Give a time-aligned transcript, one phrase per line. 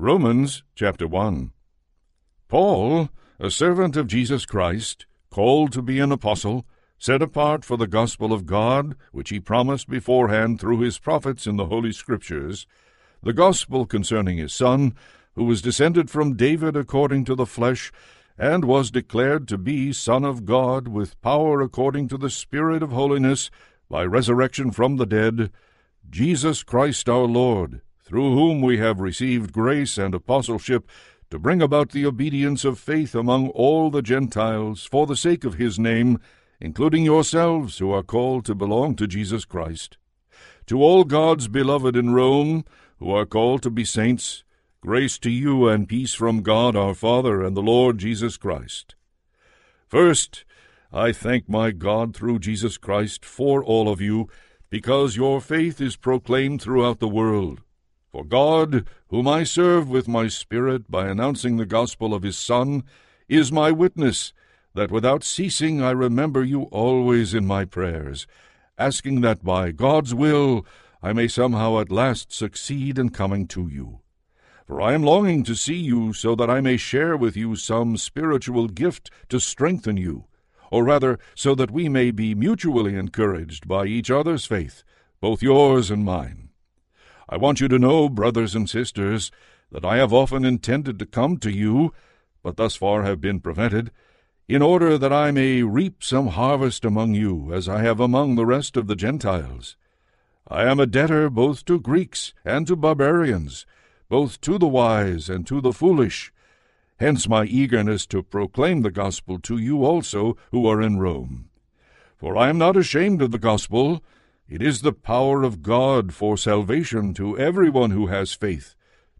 [0.00, 1.52] Romans chapter 1
[2.48, 6.64] Paul, a servant of Jesus Christ, called to be an apostle,
[6.98, 11.58] set apart for the gospel of God, which he promised beforehand through his prophets in
[11.58, 12.66] the Holy Scriptures,
[13.22, 14.94] the gospel concerning his Son,
[15.34, 17.92] who was descended from David according to the flesh,
[18.38, 22.90] and was declared to be Son of God with power according to the Spirit of
[22.90, 23.50] holiness,
[23.90, 25.50] by resurrection from the dead,
[26.08, 30.90] Jesus Christ our Lord through whom we have received grace and apostleship
[31.30, 35.54] to bring about the obedience of faith among all the Gentiles for the sake of
[35.54, 36.18] his name,
[36.60, 39.96] including yourselves who are called to belong to Jesus Christ.
[40.66, 42.64] To all God's beloved in Rome,
[42.98, 44.42] who are called to be saints,
[44.80, 48.96] grace to you and peace from God our Father and the Lord Jesus Christ.
[49.86, 50.44] First,
[50.92, 54.28] I thank my God through Jesus Christ for all of you,
[54.68, 57.60] because your faith is proclaimed throughout the world.
[58.12, 62.82] For God, whom I serve with my Spirit by announcing the gospel of His Son,
[63.28, 64.32] is my witness
[64.74, 68.26] that without ceasing I remember you always in my prayers,
[68.76, 70.66] asking that by God's will
[71.00, 74.00] I may somehow at last succeed in coming to you.
[74.66, 77.96] For I am longing to see you so that I may share with you some
[77.96, 80.26] spiritual gift to strengthen you,
[80.72, 84.82] or rather, so that we may be mutually encouraged by each other's faith,
[85.20, 86.49] both yours and mine.
[87.32, 89.30] I want you to know, brothers and sisters,
[89.70, 91.94] that I have often intended to come to you,
[92.42, 93.92] but thus far have been prevented,
[94.48, 98.44] in order that I may reap some harvest among you, as I have among the
[98.44, 99.76] rest of the Gentiles.
[100.48, 103.64] I am a debtor both to Greeks and to barbarians,
[104.08, 106.32] both to the wise and to the foolish.
[106.98, 111.48] Hence my eagerness to proclaim the gospel to you also who are in Rome.
[112.16, 114.02] For I am not ashamed of the gospel,
[114.50, 118.74] it is the power of God for salvation to everyone who has faith,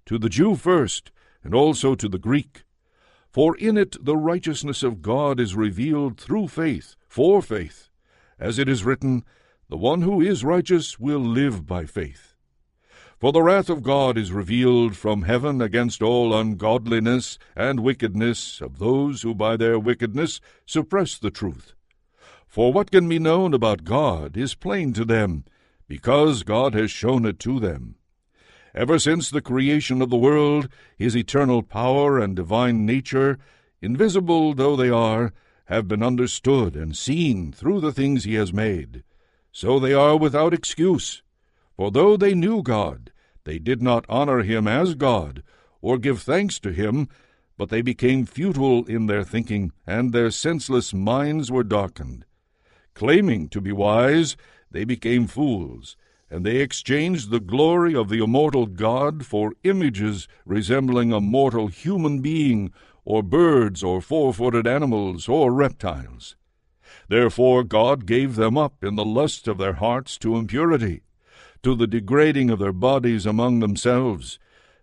[0.06, 1.12] to the Jew first,
[1.44, 2.64] and also to the Greek.
[3.30, 7.90] For in it the righteousness of God is revealed through faith, for faith.
[8.40, 9.24] As it is written,
[9.68, 12.34] The one who is righteous will live by faith.
[13.20, 18.80] For the wrath of God is revealed from heaven against all ungodliness and wickedness of
[18.80, 21.74] those who by their wickedness suppress the truth.
[22.50, 25.44] For what can be known about God is plain to them,
[25.86, 27.94] because God has shown it to them.
[28.74, 30.68] Ever since the creation of the world,
[30.98, 33.38] his eternal power and divine nature,
[33.80, 35.32] invisible though they are,
[35.66, 39.04] have been understood and seen through the things he has made.
[39.52, 41.22] So they are without excuse.
[41.76, 43.12] For though they knew God,
[43.44, 45.44] they did not honor him as God,
[45.80, 47.08] or give thanks to him,
[47.56, 52.24] but they became futile in their thinking, and their senseless minds were darkened.
[52.94, 54.36] Claiming to be wise,
[54.70, 55.96] they became fools,
[56.30, 62.20] and they exchanged the glory of the immortal God for images resembling a mortal human
[62.20, 62.72] being,
[63.04, 66.36] or birds, or four footed animals, or reptiles.
[67.08, 71.02] Therefore God gave them up in the lust of their hearts to impurity,
[71.62, 74.38] to the degrading of their bodies among themselves,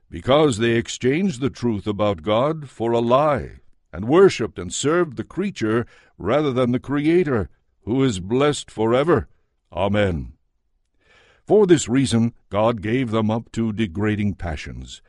[0.09, 3.59] because they exchanged the truth about God for a lie,
[3.93, 5.85] and worshipped and served the creature
[6.17, 7.49] rather than the Creator
[7.87, 9.29] who is blessed forever.
[9.71, 10.33] Amen.
[11.45, 15.01] For this reason, God gave them up to degrading passions.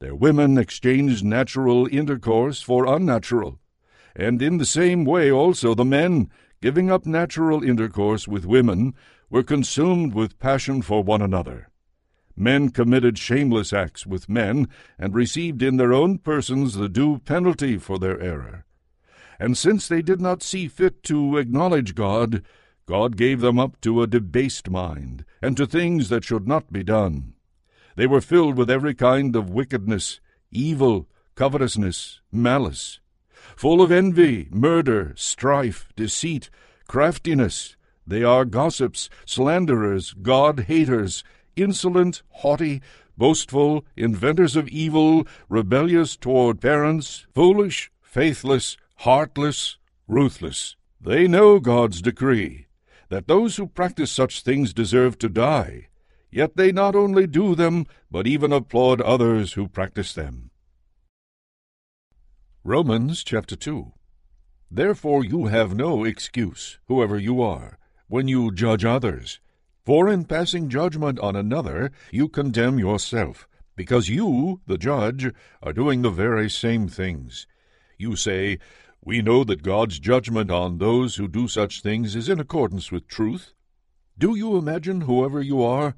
[0.00, 3.58] Their women exchanged natural intercourse for unnatural,
[4.14, 6.28] and in the same way also the men,
[6.60, 8.92] giving up natural intercourse with women,
[9.30, 11.70] were consumed with passion for one another.
[12.36, 17.78] Men committed shameless acts with men, and received in their own persons the due penalty
[17.78, 18.65] for their error.
[19.38, 22.42] And since they did not see fit to acknowledge God,
[22.86, 26.82] God gave them up to a debased mind, and to things that should not be
[26.84, 27.34] done.
[27.96, 30.20] They were filled with every kind of wickedness,
[30.50, 33.00] evil, covetousness, malice,
[33.56, 36.48] full of envy, murder, strife, deceit,
[36.86, 37.76] craftiness.
[38.06, 41.24] They are gossips, slanderers, God haters,
[41.56, 42.82] insolent, haughty,
[43.16, 49.76] boastful, inventors of evil, rebellious toward parents, foolish, faithless, heartless,
[50.08, 50.76] ruthless.
[51.00, 52.66] They know God's decree,
[53.08, 55.88] that those who practice such things deserve to die,
[56.30, 60.50] yet they not only do them, but even applaud others who practice them.
[62.64, 63.92] Romans chapter 2
[64.70, 67.78] Therefore you have no excuse, whoever you are,
[68.08, 69.40] when you judge others.
[69.84, 73.46] For in passing judgment on another, you condemn yourself,
[73.76, 75.32] because you, the judge,
[75.62, 77.46] are doing the very same things.
[77.96, 78.58] You say,
[79.06, 83.06] we know that God's judgment on those who do such things is in accordance with
[83.06, 83.52] truth.
[84.18, 85.94] Do you imagine, whoever you are,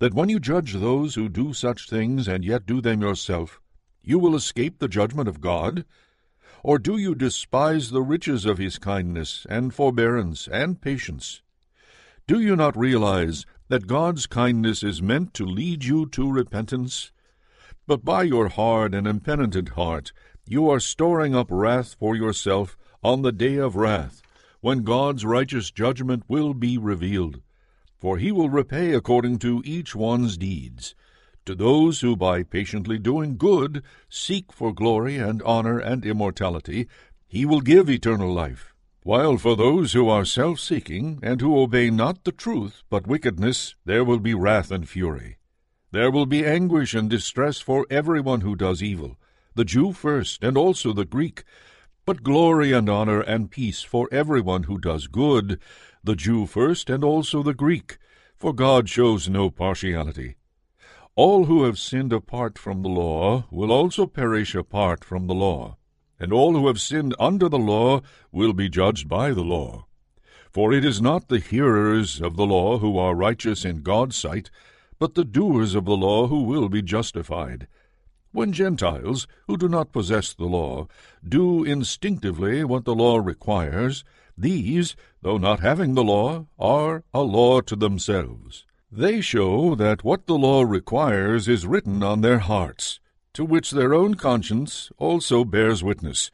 [0.00, 3.60] that when you judge those who do such things and yet do them yourself,
[4.02, 5.84] you will escape the judgment of God?
[6.64, 11.42] Or do you despise the riches of his kindness and forbearance and patience?
[12.26, 17.12] Do you not realize that God's kindness is meant to lead you to repentance?
[17.86, 20.12] But by your hard and impenitent heart
[20.50, 24.22] you are storing up wrath for yourself on the day of wrath,
[24.60, 27.40] when God's righteous judgment will be revealed.
[27.98, 30.94] For he will repay according to each one's deeds.
[31.46, 36.88] To those who by patiently doing good seek for glory and honor and immortality,
[37.26, 38.74] he will give eternal life.
[39.02, 43.74] While for those who are self seeking, and who obey not the truth, but wickedness,
[43.84, 45.38] there will be wrath and fury.
[45.90, 49.16] There will be anguish and distress for everyone who does evil,
[49.58, 51.42] the Jew first, and also the Greek,
[52.06, 55.58] but glory and honor and peace for everyone who does good,
[56.04, 57.98] the Jew first, and also the Greek,
[58.36, 60.36] for God shows no partiality.
[61.16, 65.76] All who have sinned apart from the law will also perish apart from the law,
[66.20, 68.00] and all who have sinned under the law
[68.30, 69.86] will be judged by the law.
[70.52, 74.52] For it is not the hearers of the law who are righteous in God's sight,
[75.00, 77.66] but the doers of the law who will be justified.
[78.38, 80.86] When Gentiles, who do not possess the law,
[81.28, 84.04] do instinctively what the law requires,
[84.36, 88.64] these, though not having the law, are a law to themselves.
[88.92, 93.00] They show that what the law requires is written on their hearts,
[93.32, 96.30] to which their own conscience also bears witness,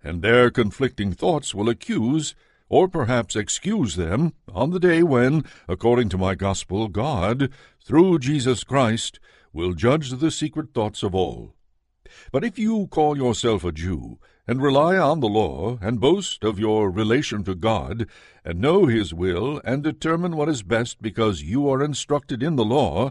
[0.00, 2.36] and their conflicting thoughts will accuse,
[2.68, 7.50] or perhaps excuse them, on the day when, according to my gospel, God,
[7.82, 9.18] through Jesus Christ,
[9.58, 11.52] will judge the secret thoughts of all.
[12.30, 16.60] But if you call yourself a Jew, and rely on the law, and boast of
[16.60, 18.06] your relation to God,
[18.44, 22.64] and know His will, and determine what is best because you are instructed in the
[22.64, 23.10] law,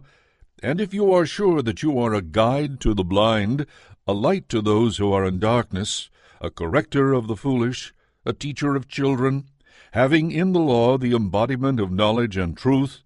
[0.63, 3.65] and if you are sure that you are a guide to the blind,
[4.07, 6.09] a light to those who are in darkness,
[6.39, 7.93] a corrector of the foolish,
[8.25, 9.43] a teacher of children,
[9.91, 13.03] having in the law the embodiment of knowledge and truth,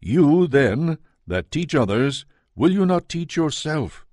[0.00, 2.24] you, then, that teach others,
[2.54, 4.06] will you not teach yourself?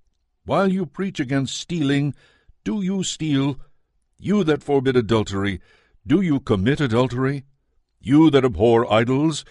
[0.46, 2.16] While you preach against stealing,
[2.64, 3.60] do you steal?
[4.18, 5.60] You that forbid adultery,
[6.06, 7.44] do you commit adultery?
[8.00, 9.44] You that abhor idols,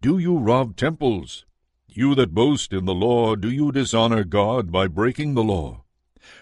[0.00, 1.44] do you rob temples?
[1.88, 5.84] You that boast in the law, do you dishonor God by breaking the law?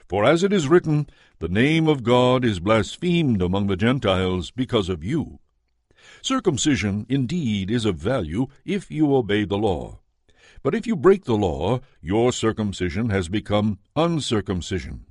[0.08, 1.08] For as it is written,
[1.38, 5.38] The name of God is blasphemed among the Gentiles because of you.
[6.20, 10.01] Circumcision indeed is of value if you obey the law.
[10.62, 15.06] But if you break the law, your circumcision has become uncircumcision.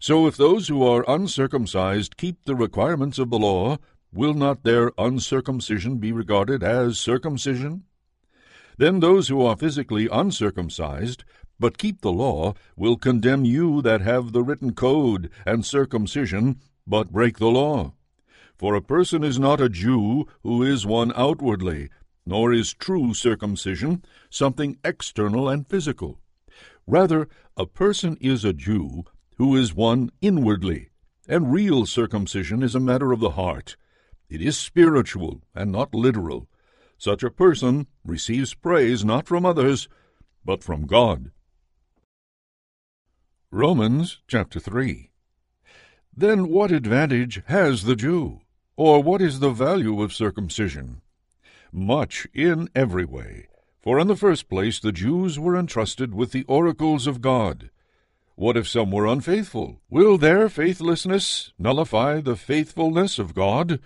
[0.00, 3.78] So if those who are uncircumcised keep the requirements of the law,
[4.12, 7.84] will not their uncircumcision be regarded as circumcision?
[8.78, 11.24] Then those who are physically uncircumcised,
[11.58, 17.12] but keep the law, will condemn you that have the written code and circumcision, but
[17.12, 17.92] break the law.
[18.56, 21.90] For a person is not a Jew who is one outwardly,
[22.28, 26.20] nor is true circumcision something external and physical.
[26.86, 27.26] Rather,
[27.56, 29.04] a person is a Jew
[29.36, 30.90] who is one inwardly,
[31.26, 33.76] and real circumcision is a matter of the heart.
[34.28, 36.48] It is spiritual and not literal.
[36.98, 39.88] Such a person receives praise not from others,
[40.44, 41.30] but from God.
[43.50, 45.10] Romans chapter 3
[46.14, 48.40] Then what advantage has the Jew?
[48.76, 51.00] Or what is the value of circumcision?
[51.72, 53.46] Much in every way.
[53.82, 57.70] For in the first place the Jews were entrusted with the oracles of God.
[58.34, 59.80] What if some were unfaithful?
[59.90, 63.80] Will their faithlessness nullify the faithfulness of God?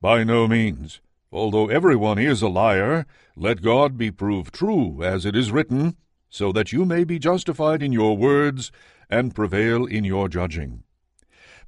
[0.00, 1.00] By no means.
[1.32, 3.06] Although everyone is a liar,
[3.36, 5.96] let God be proved true, as it is written,
[6.28, 8.70] so that you may be justified in your words
[9.08, 10.82] and prevail in your judging.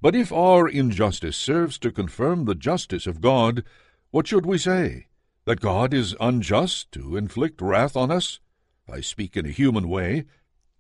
[0.00, 3.64] But if our injustice serves to confirm the justice of God,
[4.10, 5.06] what should we say?
[5.48, 8.38] That God is unjust to inflict wrath on us?
[8.86, 10.26] I speak in a human way.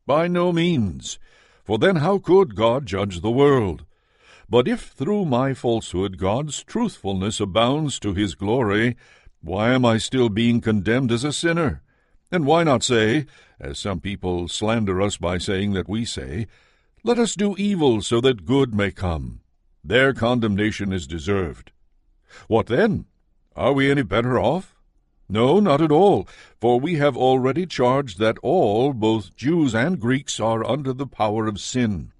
[0.04, 1.18] By no means
[1.64, 3.86] for then how could God judge the world?
[4.46, 8.96] But if through my falsehood God's truthfulness abounds to his glory,
[9.40, 11.82] why am I still being condemned as a sinner?
[12.30, 13.24] And why not say,
[13.58, 16.46] as some people slander us by saying that we say,
[17.02, 19.40] Let us do evil so that good may come?
[19.82, 21.72] Their condemnation is deserved.
[22.48, 23.06] What then?
[23.58, 24.76] Are we any better off?
[25.28, 26.28] No, not at all,
[26.60, 31.48] for we have already charged that all, both Jews and Greeks, are under the power
[31.48, 32.12] of sin.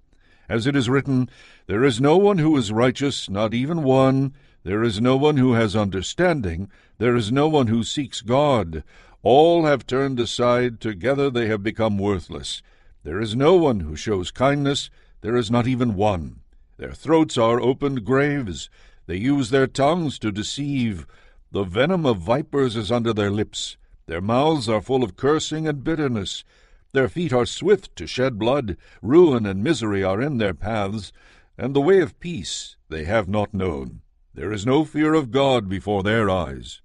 [0.49, 1.29] As it is written,
[1.65, 4.33] There is no one who is righteous, not even one.
[4.63, 6.69] There is no one who has understanding.
[6.97, 8.83] There is no one who seeks God.
[9.23, 12.61] All have turned aside, together they have become worthless.
[13.03, 14.89] There is no one who shows kindness,
[15.21, 16.41] there is not even one.
[16.75, 18.69] Their throats are opened graves.
[19.05, 21.07] They use their tongues to deceive.
[21.51, 23.77] The venom of vipers is under their lips.
[24.05, 26.43] Their mouths are full of cursing and bitterness.
[26.91, 28.77] Their feet are swift to shed blood.
[29.01, 31.11] Ruin and misery are in their paths.
[31.57, 34.01] And the way of peace they have not known.
[34.33, 36.81] There is no fear of God before their eyes.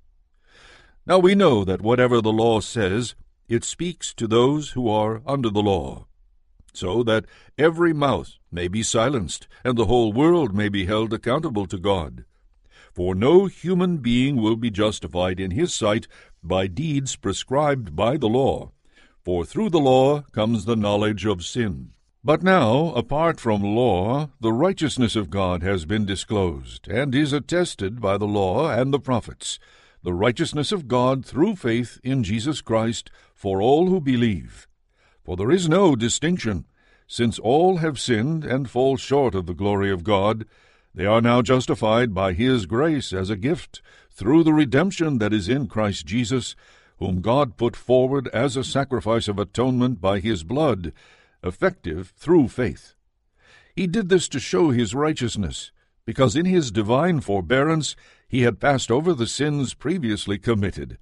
[1.07, 3.15] Now we know that whatever the law says,
[3.49, 6.07] it speaks to those who are under the law
[6.75, 7.25] so that
[7.57, 12.25] every mouth may be silenced, and the whole world may be held accountable to God.
[12.95, 16.07] For no human being will be justified in his sight
[16.45, 18.71] by deeds prescribed by the law,
[19.21, 21.91] for through the law comes the knowledge of sin.
[22.23, 28.01] But now, apart from law, the righteousness of God has been disclosed, and is attested
[28.01, 29.59] by the law and the prophets,
[30.05, 34.69] the righteousness of God through faith in Jesus Christ for all who believe.
[35.25, 36.65] For there is no distinction,
[37.09, 40.47] since all have sinned and fall short of the glory of God.
[40.95, 45.49] They are now justified by His grace as a gift through the redemption that is
[45.49, 46.55] in Christ Jesus,
[46.99, 50.93] whom God put forward as a sacrifice of atonement by His blood,
[51.43, 52.95] effective through faith.
[53.75, 55.73] He did this to show His righteousness,
[56.07, 57.97] because in His divine forbearance
[58.29, 60.99] He had passed over the sins previously committed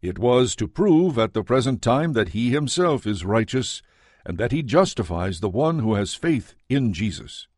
[0.00, 3.82] it was to prove at the present time that he himself is righteous,
[4.24, 7.48] and that he justifies the one who has faith in Jesus.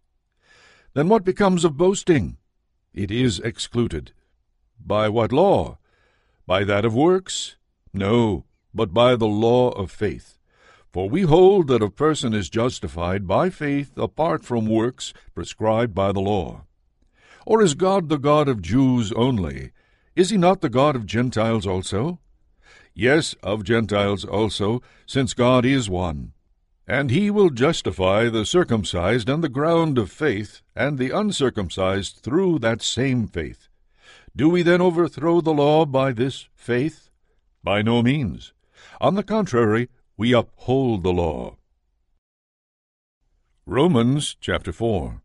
[0.95, 2.37] Then what becomes of boasting?
[2.93, 4.13] It is excluded.
[4.85, 5.79] By what law?
[6.47, 7.57] By that of works?
[7.93, 8.45] No,
[8.75, 10.39] but by the law of faith.
[10.93, 16.13] For we hold that a person is justified by faith apart from works prescribed by
[16.13, 16.65] the law.
[17.47, 19.71] Or is God the God of Jews only?
[20.17, 22.19] Is he not the God of Gentiles also?
[22.95, 26.33] yes, of Gentiles also, since God is one.
[26.91, 32.59] And he will justify the circumcised on the ground of faith, and the uncircumcised through
[32.59, 33.69] that same faith.
[34.35, 37.09] Do we then overthrow the law by this faith?
[37.63, 38.53] By no means.
[39.01, 41.59] On the contrary, we uphold the law.
[43.67, 45.23] Romans chapter 4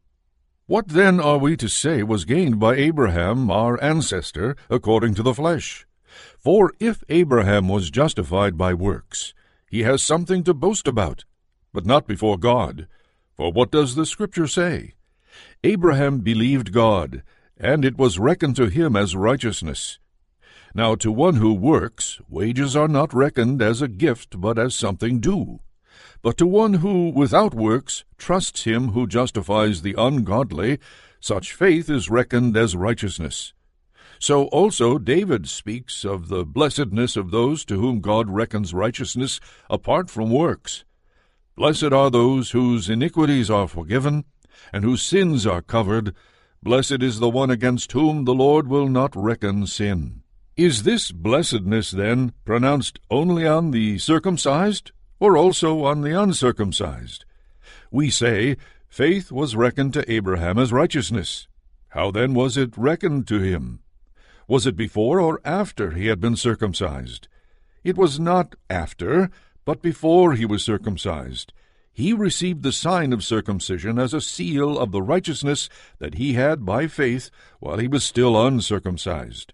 [0.68, 5.34] What then are we to say was gained by Abraham, our ancestor, according to the
[5.34, 5.88] flesh?
[6.38, 9.34] For if Abraham was justified by works,
[9.68, 11.26] he has something to boast about,
[11.76, 12.88] but not before God.
[13.36, 14.96] For what does the Scripture say?
[15.64, 17.22] Abraham believed God,
[17.58, 20.00] and it was reckoned to him as righteousness.
[20.74, 25.20] Now to one who works, wages are not reckoned as a gift, but as something
[25.20, 25.60] due.
[26.22, 30.80] But to one who, without works, trusts him who justifies the ungodly,
[31.20, 33.54] such faith is reckoned as righteousness.
[34.20, 39.40] So also David speaks of the blessedness of those to whom God reckons righteousness
[39.70, 40.86] apart from works.
[41.56, 44.26] Blessed are those whose iniquities are forgiven,
[44.74, 46.14] and whose sins are covered.
[46.62, 50.22] Blessed is the one against whom the Lord will not reckon sin.
[50.58, 57.24] Is this blessedness, then, pronounced only on the circumcised, or also on the uncircumcised?
[57.90, 58.58] We say,
[58.90, 61.48] faith was reckoned to Abraham as righteousness.
[61.90, 63.80] How then was it reckoned to him?
[64.48, 67.30] Was it before or after he had been circumcised?
[67.84, 69.30] It was not after,
[69.66, 71.52] but before he was circumcised.
[71.92, 75.70] He received the sign of circumcision as a seal of the righteousness
[76.00, 77.30] that he had by faith
[77.60, 79.54] while he was still uncircumcised.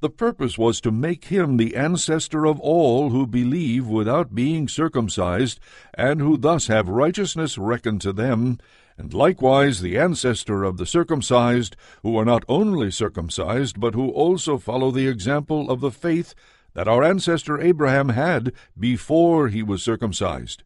[0.00, 5.58] The purpose was to make him the ancestor of all who believe without being circumcised,
[5.94, 8.58] and who thus have righteousness reckoned to them,
[8.98, 14.58] and likewise the ancestor of the circumcised, who are not only circumcised, but who also
[14.58, 16.34] follow the example of the faith
[16.74, 20.62] that our ancestor Abraham had before he was circumcised.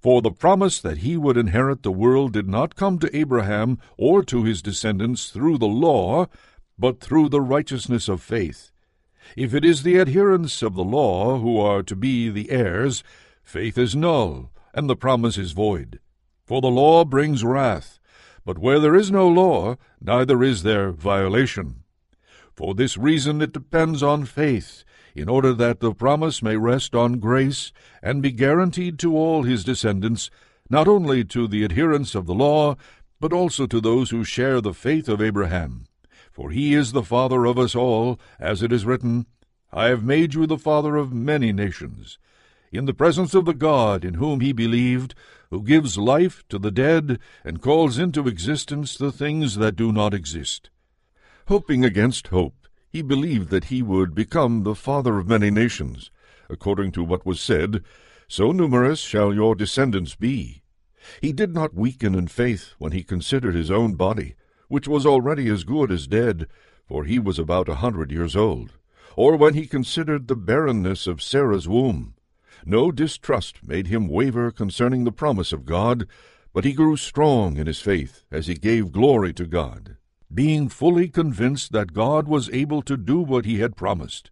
[0.00, 4.22] For the promise that he would inherit the world did not come to Abraham or
[4.24, 6.26] to his descendants through the law,
[6.78, 8.70] but through the righteousness of faith.
[9.36, 13.02] If it is the adherents of the law who are to be the heirs,
[13.42, 15.98] faith is null, and the promise is void.
[16.44, 17.98] For the law brings wrath,
[18.44, 21.82] but where there is no law, neither is there violation.
[22.54, 24.84] For this reason it depends on faith,
[25.18, 27.72] in order that the promise may rest on grace,
[28.02, 30.30] and be guaranteed to all his descendants,
[30.70, 32.76] not only to the adherents of the law,
[33.20, 35.84] but also to those who share the faith of Abraham.
[36.30, 39.26] For he is the father of us all, as it is written,
[39.72, 42.18] I have made you the father of many nations
[42.72, 45.14] in the presence of the God in whom he believed,
[45.50, 50.12] who gives life to the dead and calls into existence the things that do not
[50.12, 50.70] exist.
[51.46, 52.57] Hoping against hope,
[52.90, 56.10] he believed that he would become the father of many nations,
[56.48, 57.82] according to what was said,
[58.26, 60.62] So numerous shall your descendants be.
[61.20, 64.34] He did not weaken in faith when he considered his own body,
[64.68, 66.46] which was already as good as dead,
[66.86, 68.72] for he was about a hundred years old,
[69.16, 72.14] or when he considered the barrenness of Sarah's womb.
[72.64, 76.06] No distrust made him waver concerning the promise of God,
[76.52, 79.97] but he grew strong in his faith as he gave glory to God,
[80.32, 84.30] being fully convinced that God was able to do what he had promised.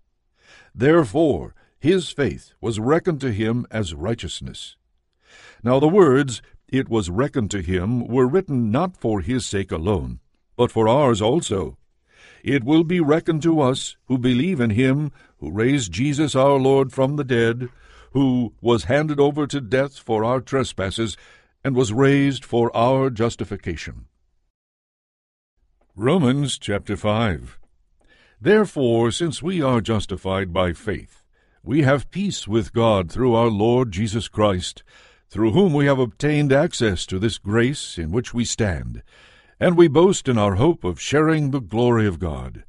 [0.74, 4.76] Therefore his faith was reckoned to him as righteousness.
[5.62, 10.20] Now the words, it was reckoned to him, were written not for his sake alone,
[10.56, 11.78] but for ours also.
[12.42, 16.92] It will be reckoned to us who believe in him who raised Jesus our Lord
[16.92, 17.68] from the dead,
[18.12, 21.16] who was handed over to death for our trespasses,
[21.62, 24.06] and was raised for our justification.
[25.98, 27.58] Romans chapter 5
[28.38, 31.22] Therefore, since we are justified by faith,
[31.62, 34.82] we have peace with God through our Lord Jesus Christ,
[35.30, 39.02] through whom we have obtained access to this grace in which we stand,
[39.58, 42.64] and we boast in our hope of sharing the glory of God.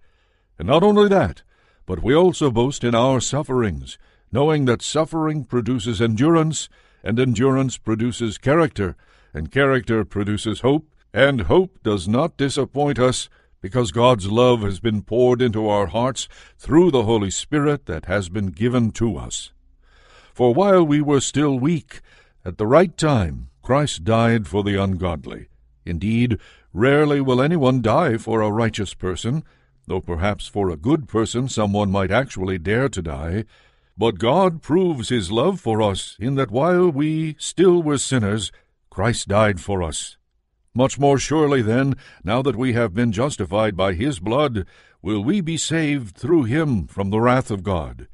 [0.58, 1.44] And not only that,
[1.86, 3.98] but we also boast in our sufferings,
[4.32, 6.70] knowing that suffering produces endurance,
[7.04, 8.96] and endurance produces character,
[9.34, 13.28] and character produces hope, and hope does not disappoint us,
[13.60, 18.30] because God's love has been poured into our hearts through the Holy Spirit that has
[18.30, 19.52] been given to us.
[20.36, 22.02] For while we were still weak,
[22.46, 25.48] at the right time Christ died for the ungodly.
[25.88, 26.38] Indeed,
[26.72, 29.44] rarely will anyone die for a righteous person,
[29.88, 33.46] though perhaps for a good person someone might actually dare to die.
[33.98, 38.52] But God proves his love for us in that while we still were sinners,
[38.92, 40.17] Christ died for us.
[40.78, 44.64] Much more surely, then, now that we have been justified by his blood,
[45.02, 48.08] will we be saved through him from the wrath of God.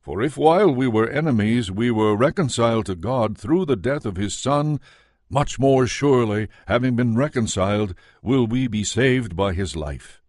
[0.00, 4.16] For if while we were enemies we were reconciled to God through the death of
[4.16, 4.80] his Son,
[5.28, 10.22] much more surely, having been reconciled, will we be saved by his life.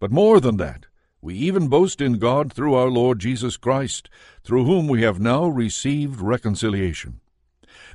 [0.00, 0.86] But more than that,
[1.22, 4.10] we even boast in God through our Lord Jesus Christ,
[4.42, 7.20] through whom we have now received reconciliation.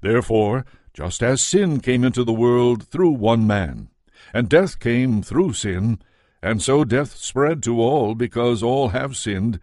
[0.01, 3.89] Therefore, just as sin came into the world through one man,
[4.33, 5.99] and death came through sin,
[6.41, 9.59] and so death spread to all because all have sinned.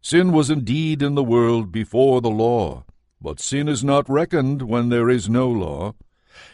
[0.00, 2.84] Sin was indeed in the world before the law,
[3.20, 5.94] but sin is not reckoned when there is no law.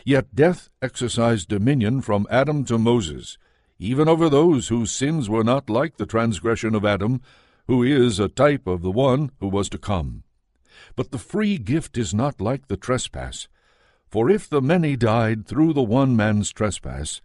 [0.04, 3.38] Yet death exercised dominion from Adam to Moses,
[3.78, 7.22] even over those whose sins were not like the transgression of Adam,
[7.66, 10.24] who is a type of the one who was to come.
[10.96, 13.48] But the free gift is not like the trespass.
[14.08, 17.20] For if the many died through the one man's trespass,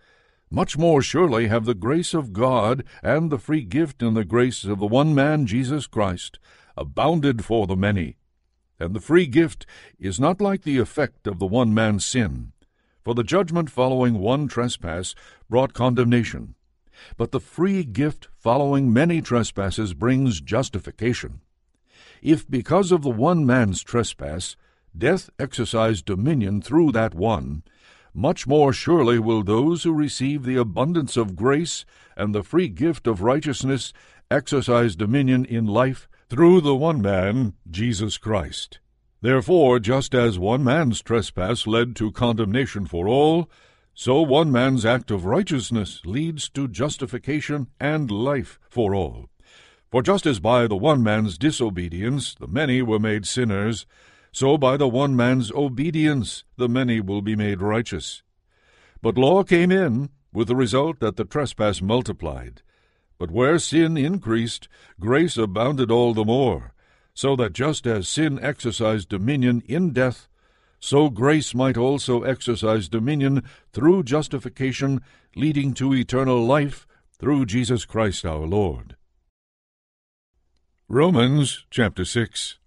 [0.49, 4.65] much more surely have the grace of God and the free gift and the grace
[4.65, 6.39] of the one man, Jesus Christ,
[6.75, 8.17] abounded for the many.
[8.79, 9.65] And the free gift
[9.97, 12.51] is not like the effect of the one man's sin.
[13.01, 15.15] For the judgment following one trespass
[15.49, 16.55] brought condemnation,
[17.17, 21.41] but the free gift following many trespasses brings justification.
[22.21, 24.55] If because of the one man's trespass
[24.97, 27.63] death exercised dominion through that one,
[28.13, 31.83] much more surely will those who receive the abundance of grace
[32.15, 33.91] and the free gift of righteousness
[34.29, 38.79] exercise dominion in life through the one man, Jesus Christ.
[39.21, 43.49] Therefore, just as one man's trespass led to condemnation for all,
[43.93, 49.29] so one man's act of righteousness leads to justification and life for all.
[49.91, 53.85] For just as by the one man's disobedience the many were made sinners,
[54.33, 58.23] so by the one man's obedience the many will be made righteous.
[59.01, 62.63] But law came in, with the result that the trespass multiplied.
[63.19, 64.67] But where sin increased,
[64.99, 66.73] grace abounded all the more,
[67.13, 70.27] so that just as sin exercised dominion in death,
[70.79, 74.99] so grace might also exercise dominion through justification,
[75.35, 76.87] leading to eternal life
[77.19, 78.95] through Jesus Christ our Lord.
[80.89, 82.57] Romans chapter 6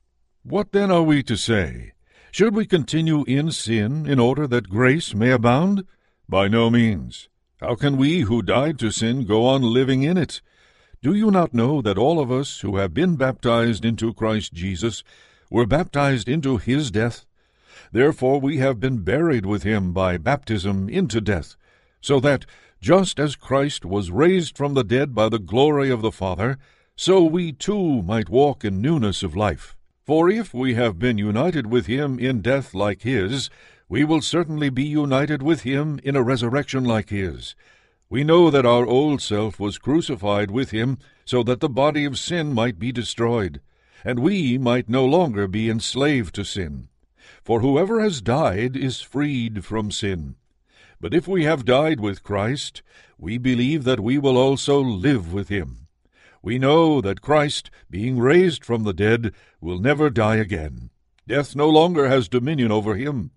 [0.49, 1.93] what then are we to say?
[2.31, 5.85] Should we continue in sin in order that grace may abound?
[6.29, 7.29] By no means.
[7.61, 10.41] How can we who died to sin go on living in it?
[11.03, 15.03] Do you not know that all of us who have been baptized into Christ Jesus
[15.51, 17.27] were baptized into his death?
[17.91, 21.57] Therefore we have been buried with him by baptism into death,
[22.01, 22.47] so that,
[22.81, 26.57] just as Christ was raised from the dead by the glory of the Father,
[26.95, 29.76] so we too might walk in newness of life.
[30.07, 33.51] For if we have been united with him in death like his,
[33.89, 37.57] we will certainly be united with him in a resurrection like his.
[38.09, 42.21] We know that our old self was crucified with him, so that the body of
[42.21, 43.61] sin might be destroyed,
[44.05, 46.87] and we might no longer be enslaved to sin.
[47.43, 50.37] For whoever has died is freed from sin.
[51.01, 52.81] But if we have died with Christ,
[53.19, 55.86] we believe that we will also live with him.
[56.47, 60.91] We know that Christ, being raised from the dead, will never die again.
[61.27, 63.33] Death no longer has dominion over him.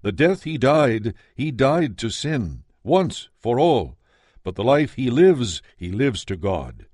[0.00, 3.98] The death he died, he died to sin, once for all.
[4.42, 6.86] But the life he lives, he lives to God.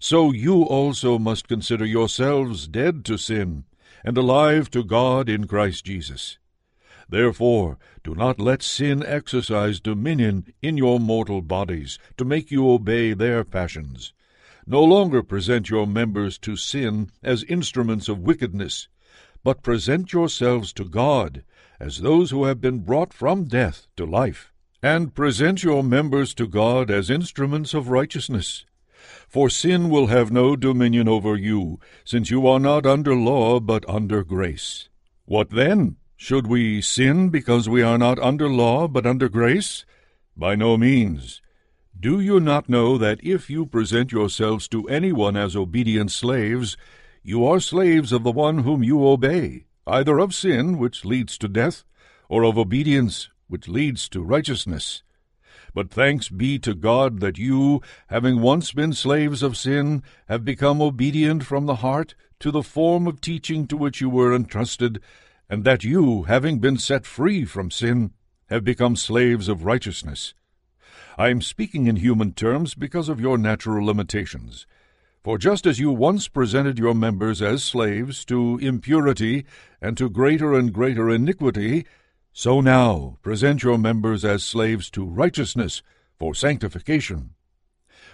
[0.00, 3.66] So you also must consider yourselves dead to sin,
[4.04, 6.38] and alive to God in Christ Jesus.
[7.08, 13.14] Therefore, do not let sin exercise dominion in your mortal bodies, to make you obey
[13.14, 14.12] their passions.
[14.66, 18.88] No longer present your members to sin as instruments of wickedness,
[19.42, 21.44] but present yourselves to God
[21.78, 26.46] as those who have been brought from death to life, and present your members to
[26.46, 28.64] God as instruments of righteousness.
[29.28, 33.86] For sin will have no dominion over you, since you are not under law, but
[33.88, 34.88] under grace.
[35.26, 35.96] What then?
[36.16, 39.84] Should we sin because we are not under law, but under grace?
[40.36, 41.42] By no means.
[41.98, 46.76] Do you not know that if you present yourselves to anyone as obedient slaves,
[47.22, 51.48] you are slaves of the one whom you obey, either of sin, which leads to
[51.48, 51.84] death,
[52.28, 55.02] or of obedience, which leads to righteousness?
[55.72, 60.82] But thanks be to God that you, having once been slaves of sin, have become
[60.82, 65.00] obedient from the heart to the form of teaching to which you were entrusted,
[65.48, 68.12] and that you, having been set free from sin,
[68.50, 70.34] have become slaves of righteousness.
[71.16, 74.66] I am speaking in human terms because of your natural limitations.
[75.22, 79.44] For just as you once presented your members as slaves to impurity
[79.80, 81.86] and to greater and greater iniquity,
[82.32, 85.82] so now present your members as slaves to righteousness
[86.18, 87.30] for sanctification.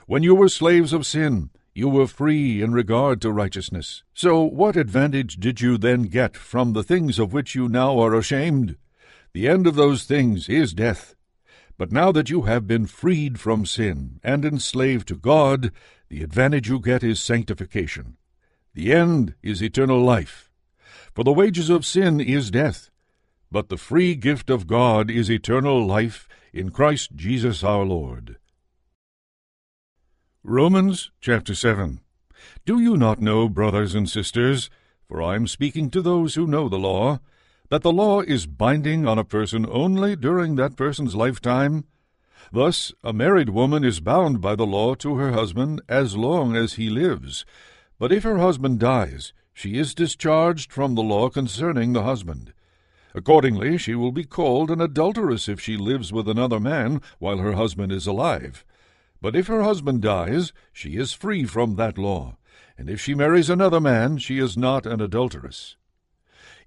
[0.06, 4.02] When you were slaves of sin, you were free in regard to righteousness.
[4.12, 8.14] So what advantage did you then get from the things of which you now are
[8.14, 8.76] ashamed?
[9.32, 11.14] The end of those things is death.
[11.80, 15.72] But now that you have been freed from sin and enslaved to God,
[16.10, 18.18] the advantage you get is sanctification.
[18.74, 20.50] The end is eternal life.
[21.14, 22.90] For the wages of sin is death,
[23.50, 28.36] but the free gift of God is eternal life in Christ Jesus our Lord.
[30.44, 32.00] Romans chapter 7
[32.66, 34.68] Do you not know, brothers and sisters,
[35.08, 37.20] for I am speaking to those who know the law,
[37.70, 41.84] that the law is binding on a person only during that person's lifetime?
[42.52, 46.74] Thus, a married woman is bound by the law to her husband as long as
[46.74, 47.46] he lives.
[47.98, 52.52] But if her husband dies, she is discharged from the law concerning the husband.
[53.14, 57.52] Accordingly, she will be called an adulteress if she lives with another man while her
[57.52, 58.64] husband is alive.
[59.20, 62.36] But if her husband dies, she is free from that law,
[62.78, 65.76] and if she marries another man, she is not an adulteress.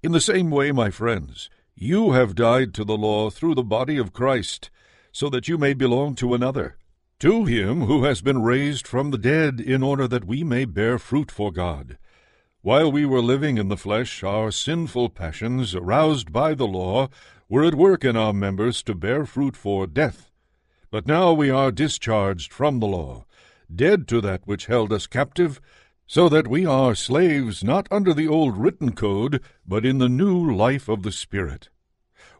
[0.03, 3.97] In the same way, my friends, you have died to the law through the body
[3.97, 4.69] of Christ,
[5.13, 6.75] so that you may belong to another,
[7.19, 10.99] to him who has been raised from the dead, in order that we may bear
[10.99, 11.97] fruit for God.
[12.61, 17.07] While we were living in the flesh, our sinful passions, aroused by the law,
[17.47, 20.29] were at work in our members to bear fruit for death.
[20.91, 23.25] But now we are discharged from the law,
[23.73, 25.61] dead to that which held us captive,
[26.07, 30.53] so that we are slaves not under the old written code, but in the new
[30.53, 31.69] life of the Spirit.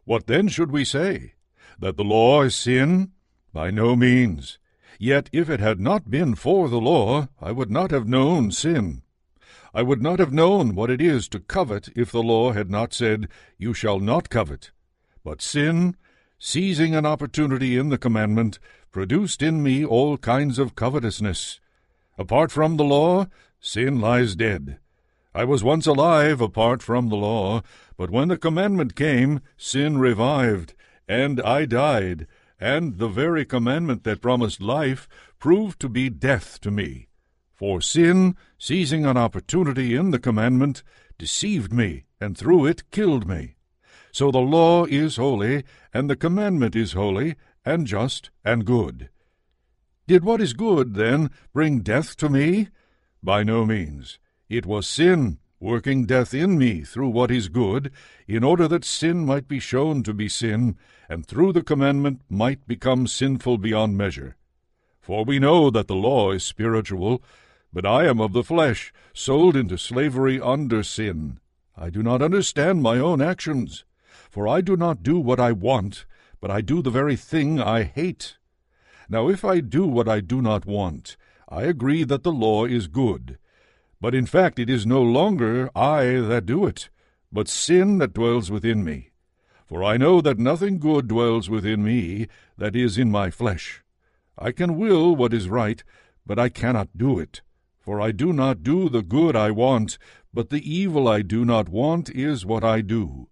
[0.06, 1.34] What then should we say?
[1.80, 3.12] That the law is sin?
[3.54, 4.60] By no means.
[4.99, 9.02] Yet if it had not been for the law, I would not have known sin.
[9.73, 12.93] I would not have known what it is to covet if the law had not
[12.93, 14.71] said, You shall not covet.
[15.23, 15.95] But sin,
[16.38, 18.60] seizing an opportunity in the commandment,
[18.91, 21.60] produced in me all kinds of covetousness.
[22.17, 23.28] Apart from the law,
[23.63, 24.78] sin lies dead.
[25.34, 27.62] I was once alive apart from the law,
[27.97, 30.76] but when the commandment came, sin revived,
[31.08, 32.28] and I died,
[32.60, 35.08] and the very commandment that promised life
[35.39, 37.08] proved to be death to me.
[37.54, 40.84] For sin, seizing an opportunity in the commandment,
[41.17, 43.56] deceived me, and through it killed me.
[44.12, 49.10] So the law is holy, and the commandment is holy, and just, and good.
[50.06, 52.67] Did what is good, then, bring death to me?
[53.24, 54.20] By no means.
[54.50, 57.90] It was sin, working death in me through what is good,
[58.28, 60.76] in order that sin might be shown to be sin,
[61.08, 64.36] and through the commandment might become sinful beyond measure.
[65.00, 67.24] For we know that the law is spiritual,
[67.72, 71.40] but I am of the flesh, sold into slavery under sin.
[71.78, 73.86] I do not understand my own actions.
[74.30, 76.06] For I do not do what I want,
[76.42, 78.38] but I do the very thing I hate.
[79.08, 81.16] Now if I do what I do not want,
[81.54, 83.38] I agree that the law is good.
[84.02, 86.89] But in fact it is no longer I that do it,
[87.32, 89.12] but sin that dwells within me.
[89.68, 93.84] For I know that nothing good dwells within me, that is, in my flesh.
[94.36, 95.84] I can will what is right,
[96.26, 97.42] but I cannot do it.
[97.80, 100.00] For I do not do the good I want,
[100.34, 103.30] but the evil I do not want is what I do.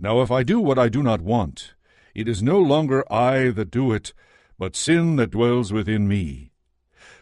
[0.00, 1.74] Now if I do what I do not want,
[2.12, 4.12] it is no longer I that do it,
[4.58, 6.51] but sin that dwells within me.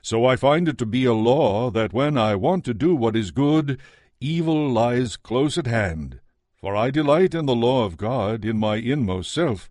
[0.03, 3.17] So I find it to be a law that when I want to do what
[3.17, 3.79] is good,
[4.21, 6.21] evil lies close at hand.
[6.57, 9.71] For I delight in the law of God in my inmost self,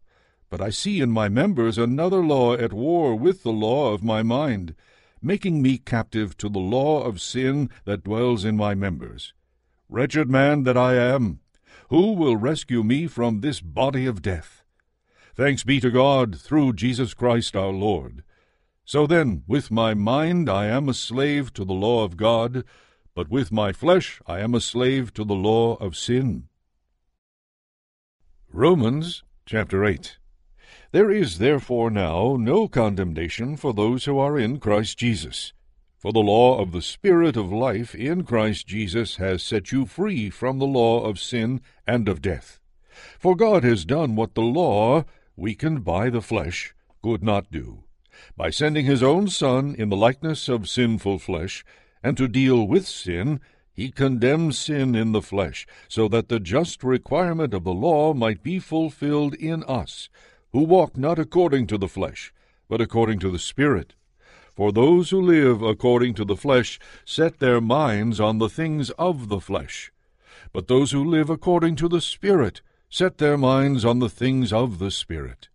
[0.49, 4.23] but I see in my members another law at war with the law of my
[4.23, 4.75] mind,
[5.21, 9.33] making me captive to the law of sin that dwells in my members.
[9.87, 11.39] Wretched man that I am,
[11.89, 14.63] who will rescue me from this body of death?
[15.35, 18.23] Thanks be to God through Jesus Christ our Lord.
[18.89, 22.63] So then, with my mind I am a slave to the law of God,
[23.13, 26.47] but with my flesh I am a slave to the law of sin.
[28.51, 30.17] Romans chapter 8
[30.91, 35.53] There is therefore now no condemnation for those who are in Christ Jesus.
[35.99, 40.31] For the law of the Spirit of life in Christ Jesus has set you free
[40.31, 42.59] from the law of sin and of death.
[43.19, 46.73] For God has done what the law, weakened by the flesh,
[47.03, 47.83] could not do,
[48.35, 51.63] by sending his own Son in the likeness of sinful flesh,
[52.03, 53.39] and to deal with sin,
[53.71, 58.43] he condemned sin in the flesh, so that the just requirement of the law might
[58.43, 60.09] be fulfilled in us,
[60.51, 62.33] who walk not according to the flesh,
[62.67, 63.95] but according to the Spirit.
[64.53, 69.29] For those who live according to the flesh set their minds on the things of
[69.29, 69.91] the flesh.
[70.51, 74.79] But those who live according to the Spirit set their minds on the things of
[74.79, 75.47] the Spirit.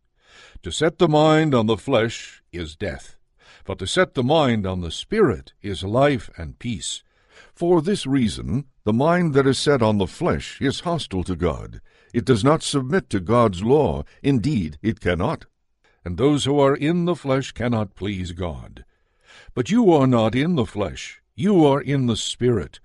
[0.64, 3.18] To set the mind on the flesh is death,
[3.66, 7.02] but to set the mind on the Spirit is life and peace.
[7.52, 11.82] For this reason, the mind that is set on the flesh is hostile to God.
[12.14, 14.04] It does not submit to God's law.
[14.22, 15.44] Indeed, it cannot.
[16.02, 18.86] And those who are in the flesh cannot please God.
[19.52, 22.80] But you are not in the flesh, you are in the Spirit.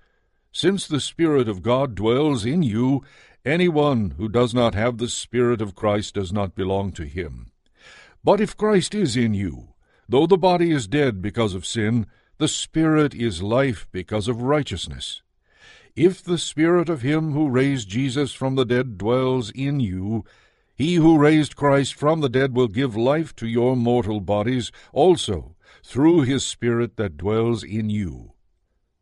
[0.52, 3.02] Since the Spirit of God dwells in you,
[3.42, 7.49] anyone who does not have the Spirit of Christ does not belong to him.
[8.22, 9.74] But if Christ is in you,
[10.08, 12.06] though the body is dead because of sin,
[12.38, 15.22] the Spirit is life because of righteousness.
[15.94, 20.24] If the Spirit of him who raised Jesus from the dead dwells in you,
[20.74, 25.54] he who raised Christ from the dead will give life to your mortal bodies also
[25.84, 28.32] through his Spirit that dwells in you.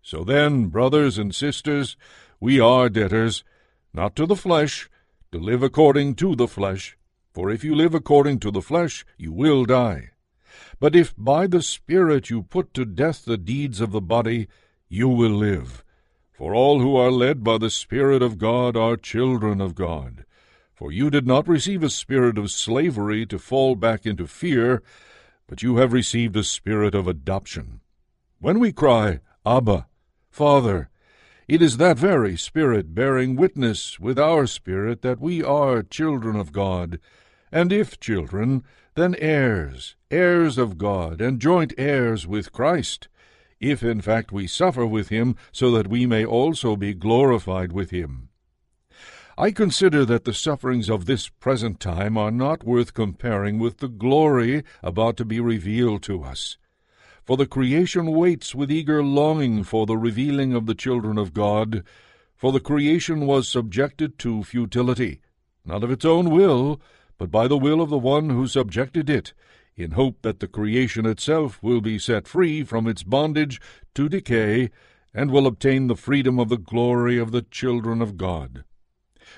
[0.02, 1.96] So then, brothers and sisters,
[2.40, 3.44] we are debtors,
[3.92, 4.90] not to the flesh,
[5.32, 6.97] to live according to the flesh.
[7.38, 10.10] For if you live according to the flesh, you will die.
[10.80, 14.48] But if by the Spirit you put to death the deeds of the body,
[14.88, 15.84] you will live.
[16.32, 20.24] For all who are led by the Spirit of God are children of God.
[20.74, 24.82] For you did not receive a spirit of slavery to fall back into fear,
[25.46, 27.82] but you have received a spirit of adoption.
[28.40, 29.86] When we cry, Abba,
[30.28, 30.90] Father,
[31.46, 36.50] it is that very Spirit bearing witness with our spirit that we are children of
[36.50, 36.98] God,
[37.50, 43.08] and if children, then heirs, heirs of God, and joint heirs with Christ,
[43.60, 47.90] if in fact we suffer with him, so that we may also be glorified with
[47.90, 48.28] him.
[49.36, 53.86] I consider that the sufferings of this present time are not worth comparing with the
[53.86, 56.58] glory about to be revealed to us.
[57.24, 61.84] For the creation waits with eager longing for the revealing of the children of God.
[62.34, 65.20] For the creation was subjected to futility,
[65.64, 66.80] not of its own will,
[67.18, 69.34] but by the will of the one who subjected it,
[69.76, 73.60] in hope that the creation itself will be set free from its bondage
[73.94, 74.70] to decay,
[75.12, 78.64] and will obtain the freedom of the glory of the children of God.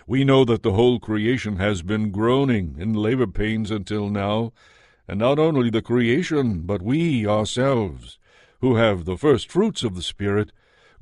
[0.07, 4.53] We know that the whole creation has been groaning in labor pains until now,
[5.09, 8.19] and not only the creation, but we ourselves,
[8.61, 10.53] who have the first fruits of the Spirit,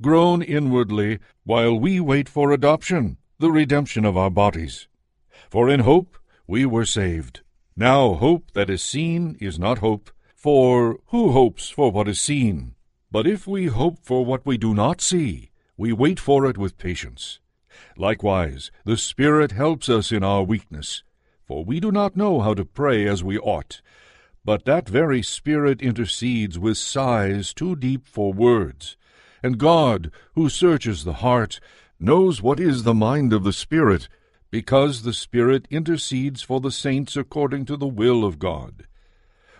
[0.01, 4.87] groan inwardly while we wait for adoption, the redemption of our bodies.
[5.49, 6.18] For in hope
[6.49, 7.41] we were saved.
[7.75, 12.73] Now hope that is seen is not hope, for who hopes for what is seen?
[13.11, 16.79] But if we hope for what we do not see, we wait for it with
[16.79, 17.39] patience.
[17.95, 21.03] Likewise, the Spirit helps us in our weakness,
[21.45, 23.83] for we do not know how to pray as we ought.
[24.43, 28.97] But that very Spirit intercedes with sighs too deep for words.
[29.43, 31.59] And God, who searches the heart,
[31.99, 34.09] knows what is the mind of the Spirit,
[34.51, 38.85] because the Spirit intercedes for the saints according to the will of God.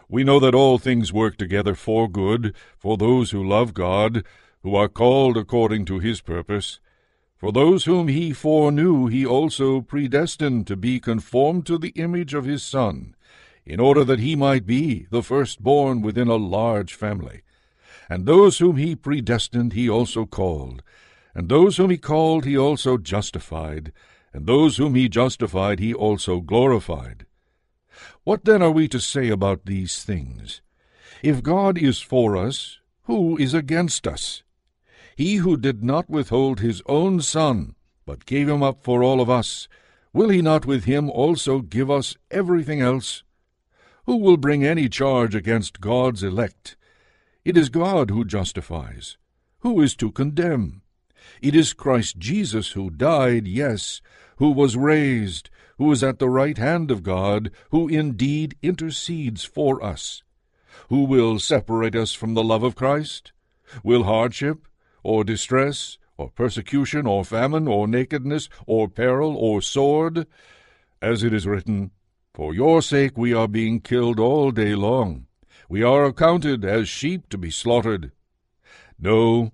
[0.08, 4.24] We know that all things work together for good, for those who love God,
[4.64, 6.80] who are called according to his purpose.
[7.38, 12.46] For those whom he foreknew, he also predestined to be conformed to the image of
[12.46, 13.16] his Son,
[13.66, 17.44] in order that he might be the firstborn within a large family.
[18.10, 20.82] And those whom he predestined, he also called.
[21.36, 23.94] And those whom he called, he also justified.
[24.34, 27.26] And those whom he justified, he also glorified.
[28.24, 30.62] What then are we to say about these things?
[31.24, 34.44] If God is for us, who is against us?
[35.16, 39.30] He who did not withhold his own Son, but gave him up for all of
[39.30, 39.68] us,
[40.14, 43.24] will he not with him also give us everything else?
[44.06, 46.78] Who will bring any charge against God's elect?
[47.44, 49.18] It is God who justifies.
[49.60, 50.82] Who is to condemn?
[51.42, 54.02] It is Christ Jesus who died, yes,
[54.38, 59.84] who was raised, who is at the right hand of God, who indeed intercedes for
[59.84, 60.24] us.
[60.90, 63.32] Who will separate us from the love of Christ?
[63.84, 64.68] Will hardship,
[65.04, 70.28] or distress, or persecution, or famine, or nakedness, or peril, or sword?
[71.02, 71.92] As it is written,
[72.34, 75.28] For your sake we are being killed all day long.
[75.70, 78.12] We are accounted as sheep to be slaughtered.
[79.00, 79.54] No,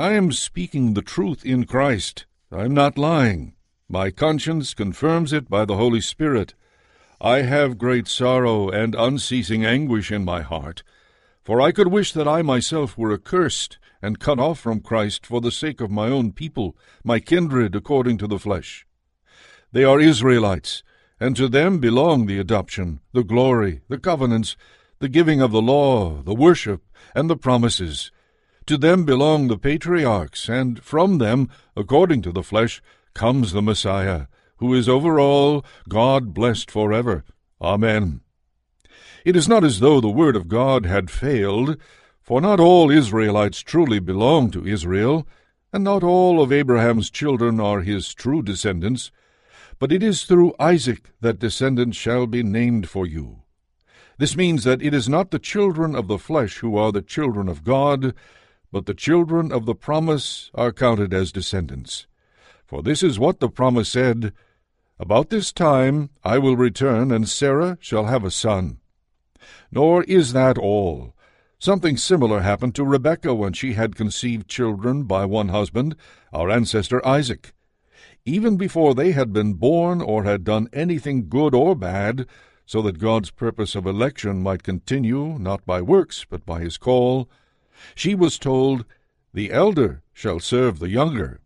[0.00, 2.24] I am speaking the truth in Christ.
[2.50, 3.52] I am not lying.
[3.86, 6.54] My conscience confirms it by the Holy Spirit.
[7.20, 10.82] I have great sorrow and unceasing anguish in my heart.
[11.44, 15.42] For I could wish that I myself were accursed, and cut off from Christ for
[15.42, 18.86] the sake of my own people, my kindred according to the flesh.
[19.70, 20.82] They are Israelites,
[21.20, 24.56] and to them belong the adoption, the glory, the covenants,
[24.98, 26.80] the giving of the law, the worship,
[27.14, 28.10] and the promises.
[28.66, 32.82] To them belong the patriarchs, and from them, according to the flesh,
[33.14, 37.24] comes the Messiah, who is over all, God blessed for ever.
[37.60, 38.20] Amen.
[39.24, 41.76] It is not as though the word of God had failed,
[42.20, 45.26] for not all Israelites truly belong to Israel,
[45.72, 49.10] and not all of Abraham's children are his true descendants,
[49.78, 53.42] but it is through Isaac that descendants shall be named for you.
[54.18, 57.48] This means that it is not the children of the flesh who are the children
[57.48, 58.14] of God,
[58.72, 62.06] but the children of the promise are counted as descendants.
[62.66, 64.32] For this is what the promise said,
[64.98, 68.78] About this time I will return, and Sarah shall have a son.
[69.72, 71.14] Nor is that all.
[71.58, 75.96] Something similar happened to Rebekah when she had conceived children by one husband,
[76.32, 77.52] our ancestor Isaac.
[78.24, 82.26] Even before they had been born or had done anything good or bad,
[82.64, 87.28] so that God's purpose of election might continue not by works but by his call,
[87.94, 88.84] she was told,
[89.32, 91.40] The elder shall serve the younger.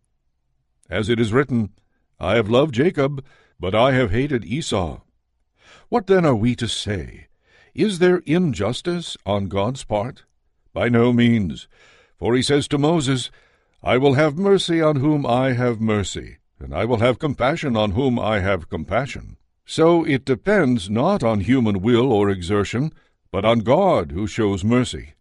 [0.89, 1.71] As it is written,
[2.19, 3.23] I have loved Jacob,
[3.59, 5.01] but I have hated Esau.
[5.89, 7.27] What then are we to say?
[7.73, 10.23] Is there injustice on God's part?
[10.73, 11.67] By no means.
[12.17, 13.31] For he says to Moses,
[13.83, 17.91] I will have mercy on whom I have mercy, and I will have compassion on
[17.91, 19.37] whom I have compassion.
[19.65, 22.93] So it depends not on human will or exertion,
[23.31, 25.14] but on God who shows mercy.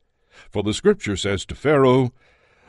[0.55, 2.13] For the Scripture says to Pharaoh,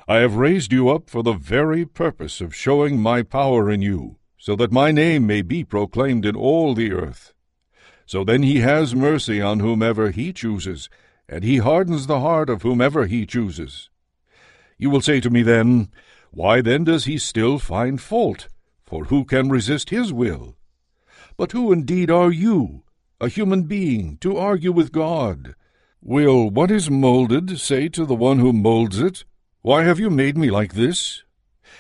[0.07, 4.17] I have raised you up for the very purpose of showing my power in you,
[4.39, 7.35] so that my name may be proclaimed in all the earth.
[8.07, 10.89] So then he has mercy on whomever he chooses,
[11.29, 13.91] and he hardens the heart of whomever he chooses.
[14.79, 15.91] You will say to me then,
[16.31, 18.47] Why then does he still find fault?
[18.83, 20.55] For who can resist his will?
[21.37, 22.81] But who indeed are you,
[23.21, 25.53] a human being, to argue with God?
[26.07, 29.25] Will what is molded say to the one who molds it,
[29.63, 31.23] Why have you made me like this?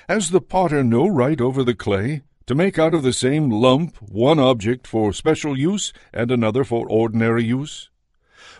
[0.09, 3.97] Has the potter no right over the clay, to make out of the same lump
[4.01, 7.91] one object for special use and another for ordinary use?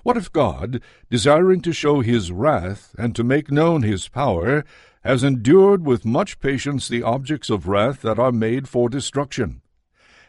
[0.03, 4.65] What if God, desiring to show his wrath and to make known his power,
[5.03, 9.61] has endured with much patience the objects of wrath that are made for destruction?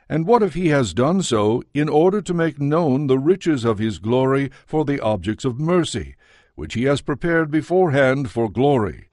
[0.09, 3.79] And what if he has done so in order to make known the riches of
[3.79, 6.15] his glory for the objects of mercy,
[6.55, 9.09] which he has prepared beforehand for glory,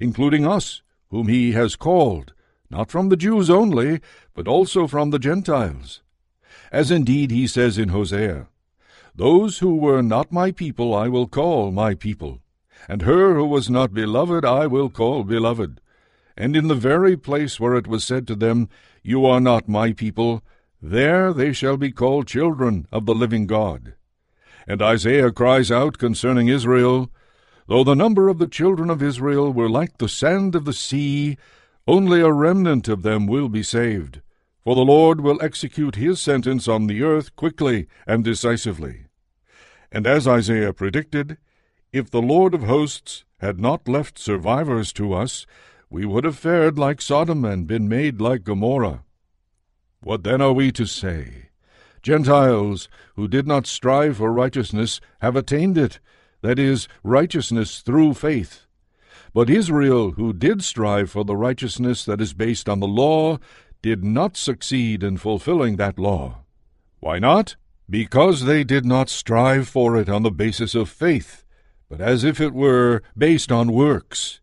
[0.00, 2.34] including us, whom he has called,
[2.70, 4.00] not from the Jews only,
[4.34, 6.02] but also from the Gentiles.
[6.70, 8.48] As indeed he says in Hosea,
[9.14, 12.40] Those who were not my people I will call my people,
[12.88, 15.80] and her who was not beloved I will call beloved.
[16.36, 18.68] and in the very place where it was said to them,
[19.06, 20.42] You are not my people,
[20.80, 23.92] there they shall be called children of the living God.
[24.66, 27.10] And Isaiah cries out concerning Israel,
[27.68, 31.36] Though the number of the children of Israel were like the sand of the sea,
[31.86, 34.22] only a remnant of them will be saved.
[34.62, 39.04] For the Lord will execute his sentence on the earth quickly and decisively.
[39.92, 41.36] And as Isaiah predicted,
[41.92, 45.46] if the Lord of hosts had not left survivors to us,
[45.90, 49.04] we would have fared like Sodom and been made like Gomorrah.
[50.00, 51.50] What then are we to say?
[52.02, 56.00] Gentiles who did not strive for righteousness have attained it,
[56.42, 58.66] that is, righteousness through faith.
[59.32, 63.38] But Israel, who did strive for the righteousness that is based on the law,
[63.82, 66.44] did not succeed in fulfilling that law.
[67.00, 67.56] Why not?
[67.88, 71.44] Because they did not strive for it on the basis of faith,
[71.88, 74.40] but as if it were based on works.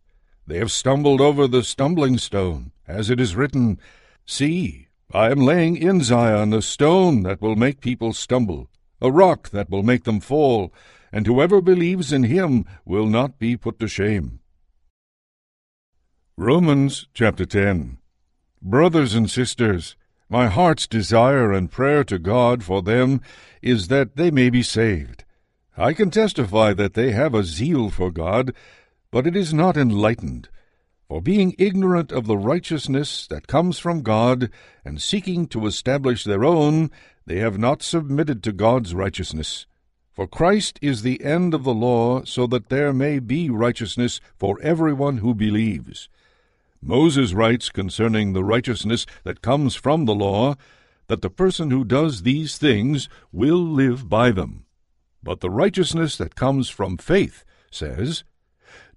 [0.48, 3.80] They have stumbled over the stumbling stone, as it is written,
[4.26, 8.70] See, I am laying in Zion a stone that will make people stumble,
[9.02, 10.74] a rock that will make them fall,
[11.12, 14.40] and whoever believes in him will not be put to shame.
[16.38, 17.98] Romans chapter 10
[18.62, 19.96] Brothers and sisters,
[20.30, 23.22] my heart's desire and prayer to God for them
[23.62, 25.26] is that they may be saved.
[25.76, 28.54] I can testify that they have a zeal for God,
[29.12, 30.50] but it is not enlightened.
[31.08, 34.50] For being ignorant of the righteousness that comes from God,
[34.86, 36.90] and seeking to establish their own,
[37.26, 39.66] they have not submitted to God's righteousness.
[40.14, 44.58] For Christ is the end of the law, so that there may be righteousness for
[44.62, 46.08] everyone who believes.
[46.82, 50.56] Moses writes concerning the righteousness that comes from the law,
[51.08, 54.66] that the person who does these things will live by them.
[55.22, 58.24] But the righteousness that comes from faith says,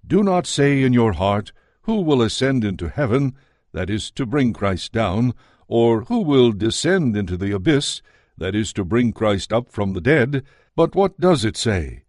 [0.06, 1.52] Do not say in your heart,
[1.82, 3.34] Who will ascend into heaven,
[3.72, 5.34] that is, to bring Christ down,
[5.66, 8.02] or who will descend into the abyss,
[8.36, 10.44] that is, to bring Christ up from the dead,
[10.76, 12.04] but what does it say?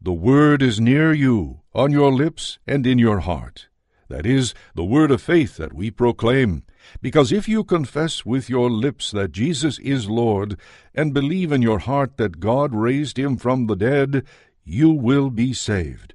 [0.00, 3.68] The word is near you, on your lips and in your heart
[4.10, 6.64] that is, the word of faith that we proclaim.
[7.00, 10.58] Because if you confess with your lips that Jesus is Lord,
[10.94, 14.26] and believe in your heart that God raised him from the dead,
[14.64, 16.14] you will be saved.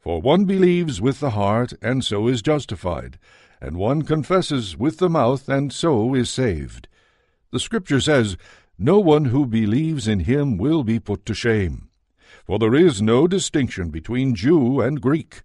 [0.00, 3.18] For one believes with the heart, and so is justified,
[3.60, 6.88] and one confesses with the mouth, and so is saved.
[7.52, 8.36] The Scripture says,
[8.78, 11.88] No one who believes in him will be put to shame.
[12.44, 15.42] For there is no distinction between Jew and Greek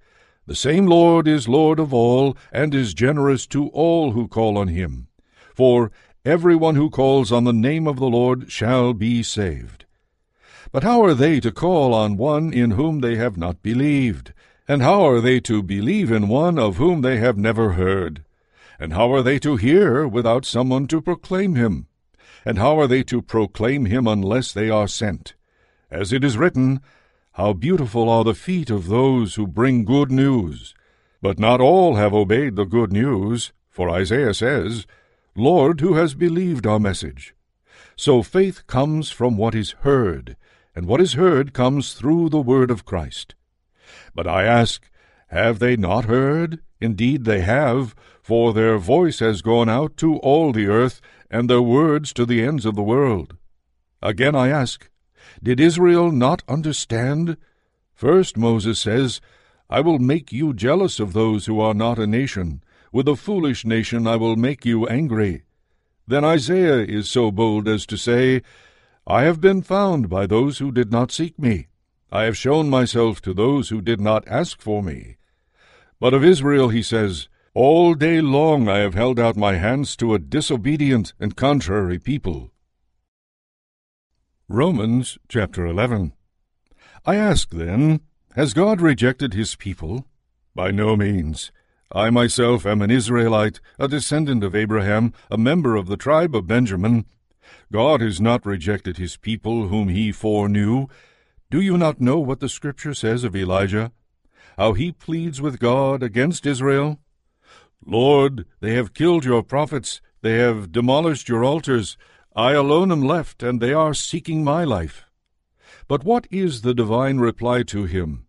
[0.47, 4.67] the same Lord is Lord of all, and is generous to all who call on
[4.67, 5.07] him.
[5.55, 5.91] For
[6.23, 9.84] everyone who calls on the name of the Lord shall be saved.
[10.75, 14.33] But how are they to call on one in whom they have not believed?
[14.67, 18.25] And how are they to believe in one of whom they have never heard?
[18.77, 21.87] And how are they to hear without someone to proclaim him?
[22.43, 25.33] And how are they to proclaim him unless they are sent?
[25.89, 26.81] As it is written,
[27.35, 30.75] how beautiful are the feet of those who bring good news!
[31.21, 34.85] But not all have obeyed the good news, for Isaiah says,
[35.37, 37.33] Lord, who has believed our message?
[37.95, 40.35] So faith comes from what is heard,
[40.75, 43.33] and what is heard comes through the word of Christ.
[44.13, 44.89] But I ask,
[45.27, 46.59] have they not heard?
[46.81, 51.01] Indeed they have, for their voice has gone out to all the earth,
[51.31, 53.37] and their words to the ends of the world.
[54.01, 54.89] Again I ask,
[55.41, 57.37] did Israel not understand?
[57.93, 59.21] First Moses says,
[59.69, 62.63] I will make you jealous of those who are not a nation.
[62.91, 65.43] With a foolish nation I will make you angry.
[66.07, 68.43] Then Isaiah is so bold as to say,
[69.07, 71.67] I have been found by those who did not seek me.
[72.11, 75.17] I have shown myself to those who did not ask for me.
[75.99, 80.15] But of Israel he says, All day long I have held out my hands to
[80.15, 82.51] a disobedient and contrary people.
[84.47, 86.13] Romans chapter 11.
[87.05, 88.01] I ask then,
[88.33, 90.07] has God rejected his people?
[90.55, 91.51] By no means.
[91.91, 96.47] I myself am an Israelite, a descendant of Abraham, a member of the tribe of
[96.47, 97.05] Benjamin.
[97.71, 100.87] God has not rejected his people whom he foreknew.
[101.49, 103.91] Do you not know what the Scripture says of Elijah?
[104.57, 106.99] How he pleads with God against Israel?
[107.85, 111.97] Lord, they have killed your prophets, they have demolished your altars,
[112.35, 115.05] I alone am left, and they are seeking my life.
[115.87, 118.25] But what is the divine reply to him?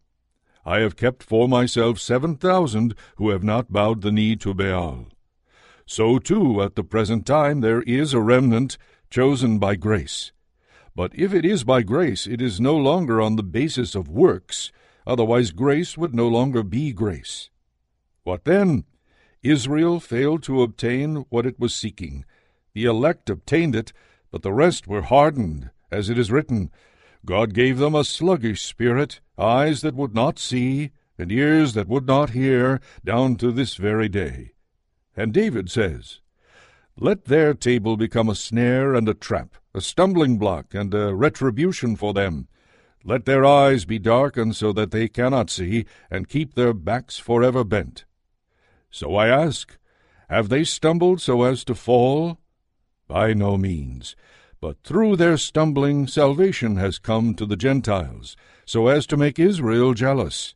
[0.65, 5.07] I have kept for myself seven thousand who have not bowed the knee to Baal.
[5.87, 8.77] So too at the present time there is a remnant
[9.17, 10.31] chosen by grace.
[10.95, 14.71] But if it is by grace, it is no longer on the basis of works,
[15.07, 17.49] otherwise grace would no longer be grace.
[18.25, 18.85] What then?
[19.43, 22.27] Israel failed to obtain what it was seeking.
[22.75, 23.95] The elect obtained it,
[24.31, 26.71] but the rest were hardened, as it is written,
[27.25, 32.07] God gave them a sluggish spirit, eyes that would not see, and ears that would
[32.07, 34.53] not hear, down to this very day.
[35.17, 36.21] And David says,
[36.99, 41.95] Let their table become a snare and a trap, a stumbling block and a retribution
[41.95, 42.49] for them.
[43.05, 47.65] Let their eyes be darkened so that they cannot see, and keep their backs forever
[47.65, 48.07] bent.
[48.91, 49.77] So I ask,
[50.31, 52.39] have they stumbled so as to fall?
[53.07, 54.17] By no means.
[54.59, 59.93] But through their stumbling salvation has come to the Gentiles, so as to make Israel
[59.93, 60.55] jealous.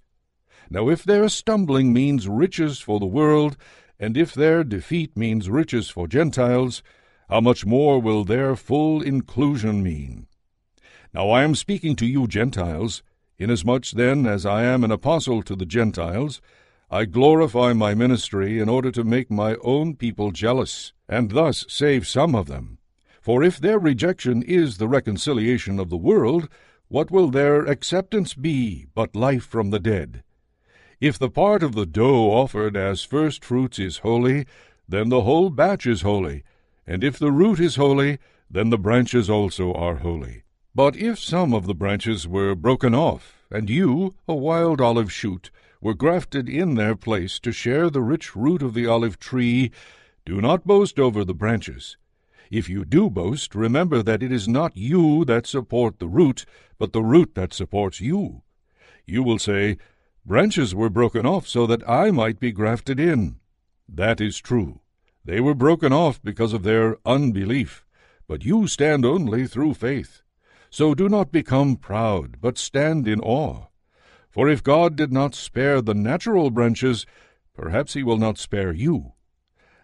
[0.71, 3.59] Now if their stumbling means riches for the world,
[4.01, 6.83] and if their defeat means riches for Gentiles,
[7.29, 10.27] how much more will their full inclusion mean?
[11.13, 13.03] Now I am speaking to you Gentiles,
[13.39, 16.41] inasmuch then as I am an apostle to the Gentiles,
[16.91, 22.09] I glorify my ministry in order to make my own people jealous, and thus save
[22.09, 22.79] some of them.
[23.21, 26.49] For if their rejection is the reconciliation of the world,
[26.89, 30.25] what will their acceptance be but life from the dead?
[31.01, 34.45] If the part of the dough offered as first fruits is holy,
[34.87, 36.43] then the whole batch is holy,
[36.87, 38.19] and if the root is holy,
[38.51, 40.43] then the branches also are holy.
[40.75, 45.51] But if some of the branches were broken off, and you, a wild olive shoot,
[45.81, 49.71] were grafted in their place to share the rich root of the olive tree,
[50.27, 51.97] do not boast over the branches.
[52.51, 56.45] If you do boast, remember that it is not you that support the root,
[56.79, 58.43] but the root that supports you.
[59.07, 59.79] You will say,
[60.25, 63.37] Branches were broken off so that I might be grafted in.
[63.89, 64.81] That is true.
[65.25, 67.85] They were broken off because of their unbelief,
[68.27, 70.23] but you stand only through faith.
[70.71, 73.67] So do not become proud, but stand in awe.
[74.31, 77.07] For if God did not spare the natural branches,
[77.55, 79.13] perhaps he will not spare you.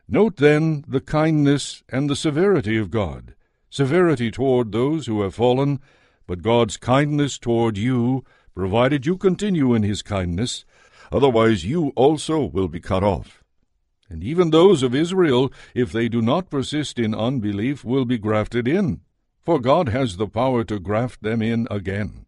[0.08, 3.34] Note then the kindness and the severity of God,
[3.68, 5.80] severity toward those who have fallen,
[6.28, 8.24] but God's kindness toward you,
[8.56, 10.64] provided you continue in his kindness,
[11.12, 13.44] otherwise you also will be cut off.
[14.08, 18.66] And even those of Israel, if they do not persist in unbelief, will be grafted
[18.66, 19.02] in,
[19.44, 22.24] for God has the power to graft them in again.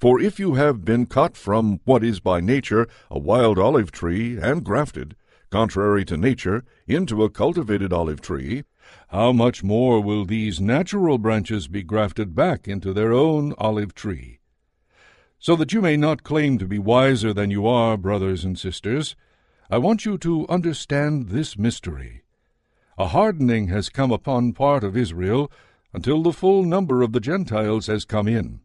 [0.00, 4.36] For if you have been cut from what is by nature a wild olive tree
[4.36, 5.14] and grafted,
[5.48, 8.64] contrary to nature, into a cultivated olive tree,
[9.08, 14.37] how much more will these natural branches be grafted back into their own olive tree?
[15.38, 19.14] So that you may not claim to be wiser than you are, brothers and sisters,
[19.70, 22.22] I want you to understand this mystery.
[22.96, 25.50] A hardening has come upon part of Israel
[25.92, 28.60] until the full number of the Gentiles has come in.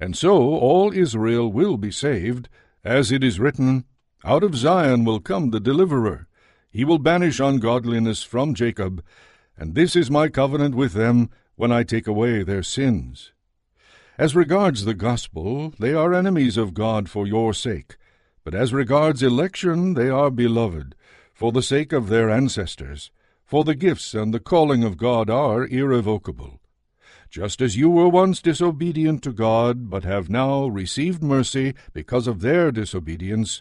[0.00, 2.48] And so all Israel will be saved,
[2.84, 3.84] as it is written,
[4.24, 6.28] Out of Zion will come the deliverer.
[6.70, 9.02] He will banish ungodliness from Jacob,
[9.56, 13.32] and this is my covenant with them when I take away their sins.
[14.18, 17.98] As regards the gospel, they are enemies of God for your sake,
[18.44, 20.94] but as regards election, they are beloved,
[21.34, 23.10] for the sake of their ancestors,
[23.44, 26.60] for the gifts and the calling of God are irrevocable.
[27.28, 32.40] Just as you were once disobedient to God, but have now received mercy because of
[32.40, 33.60] their disobedience,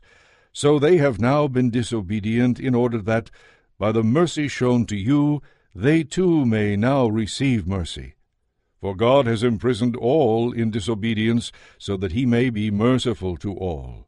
[0.54, 3.30] so they have now been disobedient in order that,
[3.78, 5.42] by the mercy shown to you,
[5.74, 8.15] they too may now receive mercy.
[8.82, 14.08] For God has imprisoned all in disobedience, so that he may be merciful to all.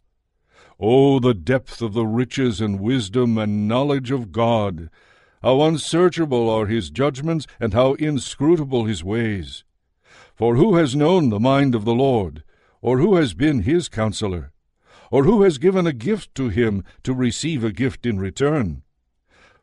[0.79, 4.89] O the depth of the riches and wisdom and knowledge of God!
[5.41, 9.63] How unsearchable are his judgments, and how inscrutable his ways!
[10.35, 12.43] For who has known the mind of the Lord?
[12.81, 14.51] Or who has been his counselor?
[15.09, 18.83] Or who has given a gift to him to receive a gift in return?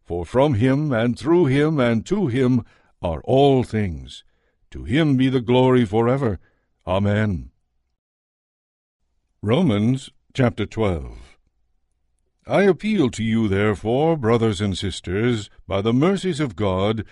[0.03, 2.65] For from him, and through him, and to him
[3.01, 4.25] are all things.
[4.75, 6.41] To him be the glory forever.
[6.85, 7.53] Amen.
[9.41, 11.37] Romans chapter 12.
[12.49, 17.05] I appeal to you, therefore, brothers and sisters, by the mercies of God,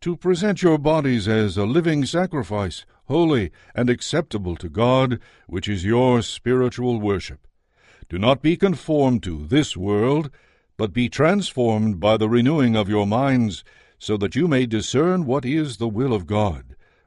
[0.00, 5.84] to present your bodies as a living sacrifice, holy and acceptable to God, which is
[5.84, 7.46] your spiritual worship.
[8.08, 10.30] Do not be conformed to this world,
[10.78, 13.62] but be transformed by the renewing of your minds,
[13.98, 16.69] so that you may discern what is the will of God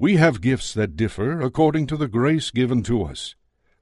[0.00, 3.34] We have gifts that differ according to the grace given to us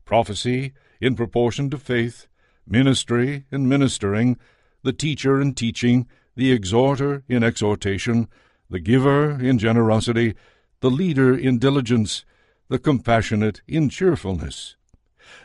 [0.04, 2.26] prophecy in proportion to faith,
[2.66, 4.36] ministry in ministering,
[4.82, 8.26] the teacher in teaching, the exhorter in exhortation,
[8.68, 10.34] the giver in generosity,
[10.80, 12.24] the leader in diligence,
[12.66, 14.74] the compassionate in cheerfulness.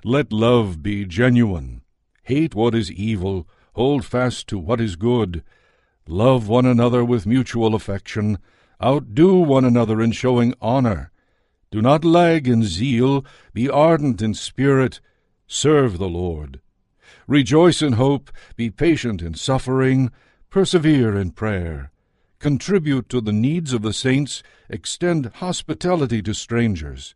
[0.03, 1.83] Let love be genuine.
[2.23, 5.43] Hate what is evil, hold fast to what is good.
[6.07, 8.39] Love one another with mutual affection,
[8.83, 11.11] outdo one another in showing honor.
[11.71, 14.99] Do not lag in zeal, be ardent in spirit,
[15.47, 16.59] serve the Lord.
[17.27, 20.11] Rejoice in hope, be patient in suffering,
[20.49, 21.91] persevere in prayer.
[22.39, 27.15] Contribute to the needs of the saints, extend hospitality to strangers.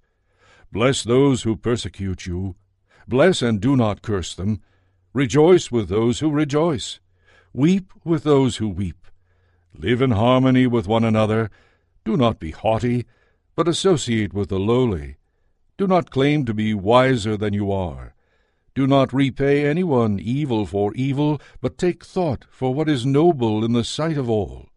[0.72, 2.56] Bless those who persecute you.
[3.08, 4.62] Bless and do not curse them.
[5.14, 7.00] Rejoice with those who rejoice.
[7.54, 9.07] Weep with those who weep.
[9.80, 11.52] Live in harmony with one another.
[12.04, 13.06] Do not be haughty,
[13.56, 15.18] but associate with the lowly.
[15.78, 18.16] Do not claim to be wiser than you are.
[18.74, 23.74] Do not repay anyone evil for evil, but take thought for what is noble in
[23.74, 24.70] the sight of all.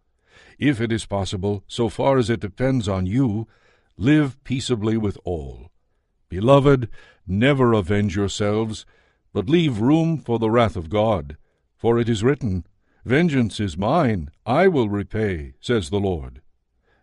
[0.58, 3.48] If it is possible, so far as it depends on you,
[3.96, 5.70] live peaceably with all.
[6.28, 6.90] Beloved,
[7.26, 8.84] never avenge yourselves,
[9.32, 11.38] but leave room for the wrath of God.
[11.76, 12.66] For it is written,
[13.04, 16.42] Vengeance is mine, I will repay, says the Lord.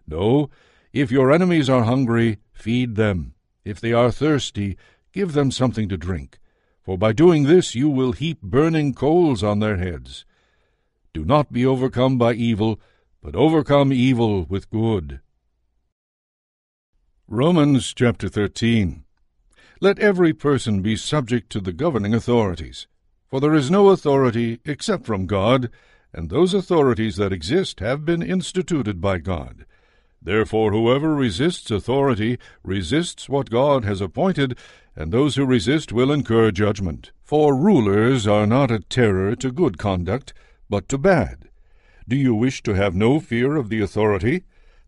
[0.07, 0.49] No,
[0.93, 3.33] if your enemies are hungry, feed them.
[3.65, 4.77] If they are thirsty,
[5.11, 6.39] give them something to drink.
[6.83, 10.25] For by doing this you will heap burning coals on their heads.
[11.13, 12.79] Do not be overcome by evil,
[13.21, 15.19] but overcome evil with good.
[17.27, 19.03] Romans chapter 13.
[19.81, 22.87] Let every person be subject to the governing authorities.
[23.29, 25.69] For there is no authority except from God,
[26.13, 29.65] and those authorities that exist have been instituted by God.
[30.21, 34.57] Therefore, whoever resists authority resists what God has appointed,
[34.95, 37.11] and those who resist will incur judgment.
[37.23, 40.33] For rulers are not a terror to good conduct,
[40.69, 41.49] but to bad.
[42.07, 44.43] Do you wish to have no fear of the authority?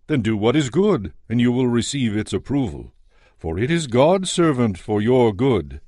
[0.07, 2.93] Then do what is good, and you will receive its approval
[3.39, 5.79] for it is God's servant for your good.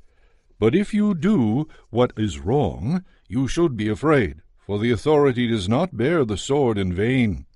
[0.61, 5.67] But if you do what is wrong, you should be afraid, for the authority does
[5.67, 7.47] not bear the sword in vain.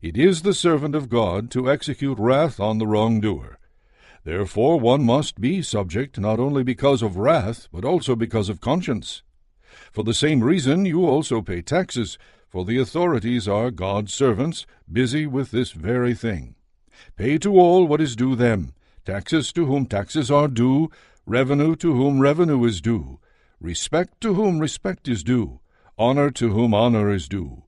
[0.00, 3.58] It is the servant of God to execute wrath on the wrongdoer.
[4.22, 9.24] Therefore one must be subject not only because of wrath, but also because of conscience.
[9.90, 12.16] For the same reason you also pay taxes,
[12.48, 16.54] for the authorities are God's servants, busy with this very thing.
[17.16, 18.72] Pay to all what is due them
[19.04, 20.90] taxes to whom taxes are due,
[21.26, 23.18] revenue to whom revenue is due,
[23.60, 25.60] respect to whom respect is due,
[25.96, 27.62] honor to whom honor is due.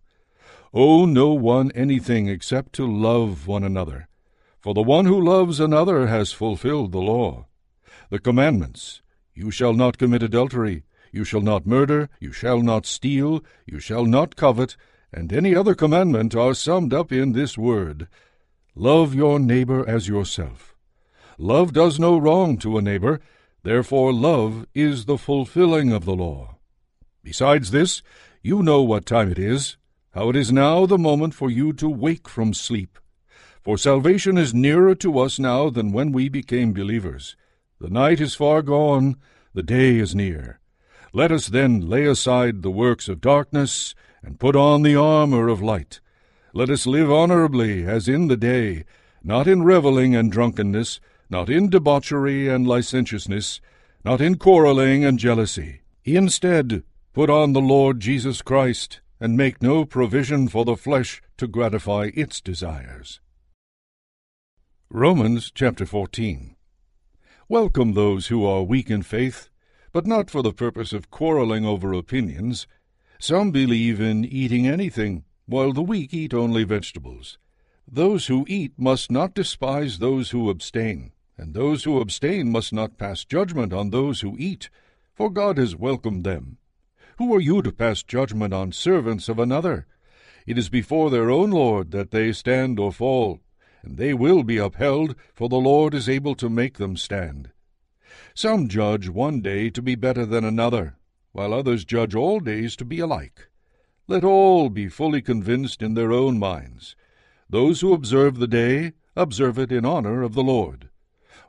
[0.73, 4.09] Owe no one anything except to love one another,
[4.61, 7.47] for the one who loves another has fulfilled the law.
[8.11, 9.03] The commandments
[9.35, 14.05] You shall not commit adultery, you shall not murder, you shall not steal, you shall
[14.05, 14.77] not covet,
[15.13, 18.09] and any other commandment are summed up in this word
[18.75, 20.75] Love your neighbor as yourself.
[21.39, 23.21] Love does no wrong to a neighbor,
[23.65, 26.57] therefore love is the fulfilling of the law.
[27.23, 28.03] Besides this,
[28.43, 29.77] you know what time it is,
[30.13, 32.99] how it is now the moment for you to wake from sleep.
[33.63, 37.35] For salvation is nearer to us now than when we became believers.
[37.81, 39.17] The night is far gone,
[39.55, 40.61] the day is near.
[41.15, 45.63] Let us then lay aside the works of darkness, and put on the armor of
[45.63, 46.01] light.
[46.53, 48.85] Let us live honorably as in the day,
[49.23, 51.01] not in reveling and drunkenness,
[51.35, 53.61] not in debauchery and licentiousness,
[54.05, 55.81] not in quarreling and jealousy.
[56.05, 61.49] Instead, put on the Lord Jesus Christ, and make no provision for the flesh to
[61.49, 63.19] gratify its desires.
[64.89, 66.55] Romans chapter 14.
[67.49, 69.49] Welcome those who are weak in faith,
[69.91, 72.69] but not for the purpose of quarreling over opinions.
[73.19, 77.39] Some believe in eating anything, while the weak eat only vegetables.
[77.91, 82.99] Those who eat must not despise those who abstain, and those who abstain must not
[82.99, 84.71] pass judgment on those who eat,
[85.15, 86.59] for God has welcomed them.
[87.19, 89.87] Who are you to pass judgment on servants of another?
[90.47, 93.41] It is before their own Lord that they stand or fall,
[93.83, 97.51] and they will be upheld, for the Lord is able to make them stand.
[98.35, 100.97] Some judge one day to be better than another,
[101.33, 103.49] while others judge all days to be alike.
[104.07, 106.95] Let all be fully convinced in their own minds.
[107.49, 110.91] Those who observe the day, observe it in honor of the Lord.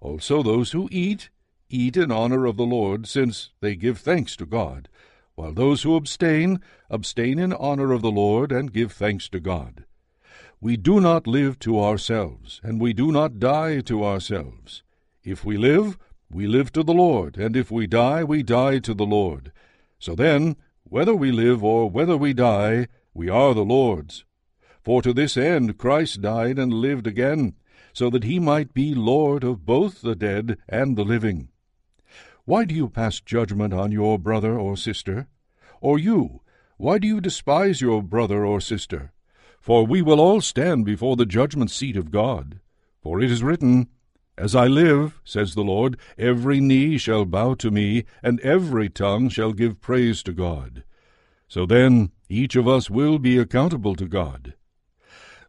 [0.02, 1.30] Also those who eat,
[1.70, 4.90] eat in honor of the Lord, since they give thanks to God,
[5.36, 9.86] while those who abstain, abstain in honor of the Lord and give thanks to God.
[10.62, 14.84] We do not live to ourselves, and we do not die to ourselves.
[15.24, 15.98] If we live,
[16.30, 19.52] we live to the Lord, and if we die, we die to the Lord.
[20.00, 24.26] So then, whether we live or whether we die, we are the Lord's.
[24.84, 27.56] For to this end Christ died and lived again,
[27.96, 31.48] so that he might be Lord of both the dead and the living.
[32.44, 35.28] Why do you pass judgment on your brother or sister?
[35.80, 36.42] Or you,
[36.76, 39.14] why do you despise your brother or sister?
[39.62, 42.60] For we will all stand before the judgment seat of God.
[43.02, 43.88] For it is written,
[44.38, 49.30] As I live, says the Lord, every knee shall bow to me, and every tongue
[49.30, 50.84] shall give praise to God.
[51.48, 54.56] So then, each of us will be accountable to God.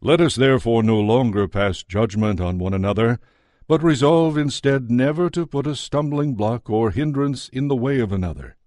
[0.01, 3.19] Let us therefore no longer pass judgment on one another,
[3.67, 8.11] but resolve instead never to put a stumbling block or hindrance in the way of
[8.11, 8.57] another.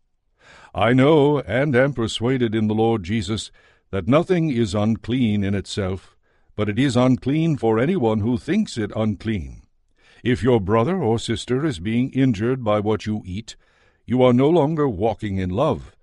[0.74, 3.52] I know and am persuaded in the Lord Jesus
[3.90, 6.16] that nothing is unclean in itself,
[6.56, 9.62] but it is unclean for anyone who thinks it unclean.
[10.24, 13.56] If your brother or sister is being injured by what you eat,
[14.04, 15.94] you are no longer walking in love.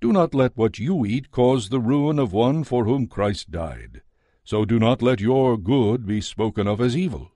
[0.00, 4.02] Do not let what you eat cause the ruin of one for whom Christ died.
[4.46, 7.32] So do not let your good be spoken of as evil.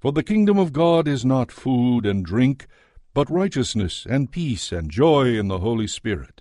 [0.00, 2.66] For the kingdom of God is not food and drink,
[3.12, 6.40] but righteousness and peace and joy in the Holy Spirit.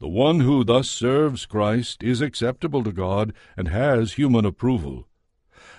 [0.00, 5.08] The one who thus serves Christ is acceptable to God and has human approval.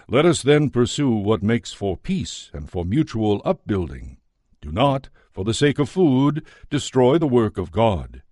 [0.07, 4.17] Let us then pursue what makes for peace and for mutual upbuilding.
[4.61, 8.23] Do not, for the sake of food, destroy the work of God.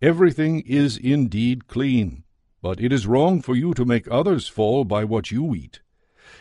[0.00, 2.21] Everything is indeed clean,
[2.62, 5.80] but it is wrong for you to make others fall by what you eat.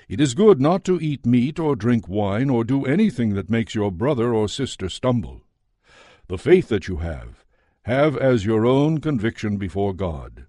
[0.08, 3.74] It is good not to eat meat or drink wine or do anything that makes
[3.74, 5.42] your brother or sister stumble.
[6.28, 7.44] The faith that you have,
[7.84, 10.46] have as your own conviction before God.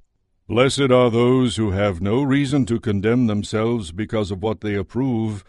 [0.47, 5.43] Blessed are those who have no reason to condemn themselves because of what they approve,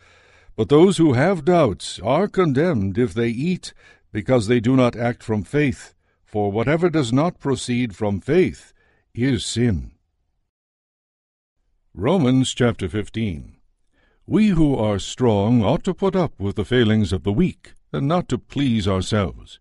[0.56, 3.74] but those who have doubts are condemned if they eat,
[4.14, 5.94] because they do not act from faith,
[6.24, 8.72] for whatever does not proceed from faith
[9.14, 9.92] is sin.
[11.96, 13.56] Romans chapter 15
[14.26, 18.08] We who are strong ought to put up with the failings of the weak, and
[18.08, 19.60] not to please ourselves.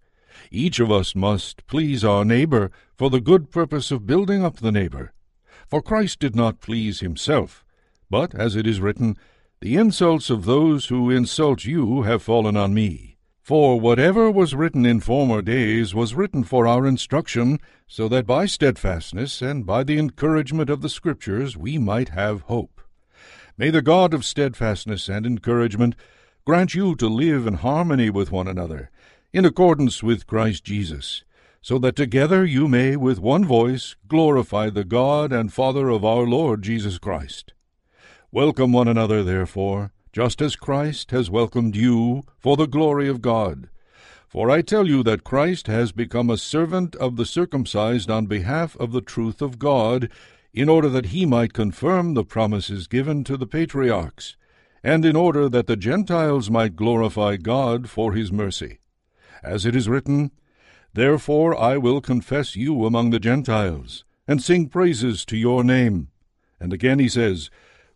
[0.51, 4.73] Each of us must please our neighbor for the good purpose of building up the
[4.73, 5.13] neighbor.
[5.69, 7.67] For Christ did not please himself,
[8.09, 9.19] but, as it is written,
[9.61, 13.12] The insults of those who insult you have fallen on me.
[13.43, 18.47] For whatever was written in former days was written for our instruction, so that by
[18.47, 22.81] steadfastness and by the encouragement of the Scriptures we might have hope.
[23.59, 25.97] May the God of steadfastness and encouragement
[26.45, 28.93] grant you to live in harmony with one another
[29.33, 31.25] in accordance with Christ Jesus,
[31.61, 36.29] so that together you may with one voice glorify the God and Father of our
[36.29, 37.55] Lord Jesus Christ.
[38.31, 43.69] Welcome one another, therefore, just as Christ has welcomed you for the glory of God.
[44.29, 48.77] For I tell you that Christ has become a servant of the circumcised on behalf
[48.77, 50.11] of the truth of God,
[50.55, 54.37] in order that he might confirm the promises given to the patriarchs,
[54.83, 58.79] and in order that the Gentiles might glorify God for his mercy
[59.43, 60.31] as it is written,
[60.95, 66.09] Therefore I will confess you among the Gentiles, and sing praises to your name.
[66.61, 67.51] And again he says,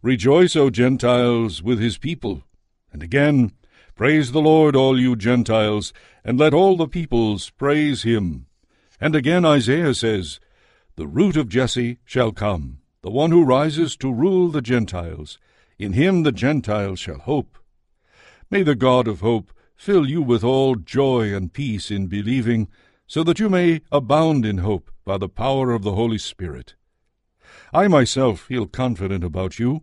[0.07, 2.45] Rejoice, O Gentiles, with his people.
[2.93, 3.51] And again,
[3.97, 5.93] Praise the Lord, all you Gentiles,
[6.25, 8.47] and let all the peoples praise him.
[9.01, 10.39] And again Isaiah says,
[10.95, 15.41] The root of Jesse shall come, the one who rises to rule the Gentiles.
[15.77, 17.59] In him the Gentiles shall hope.
[18.49, 22.69] May the God of hope fill you with all joy and peace in believing,
[23.09, 26.77] so that you may abound in hope by the power of the Holy Spirit.
[27.75, 29.83] I myself feel confident about you,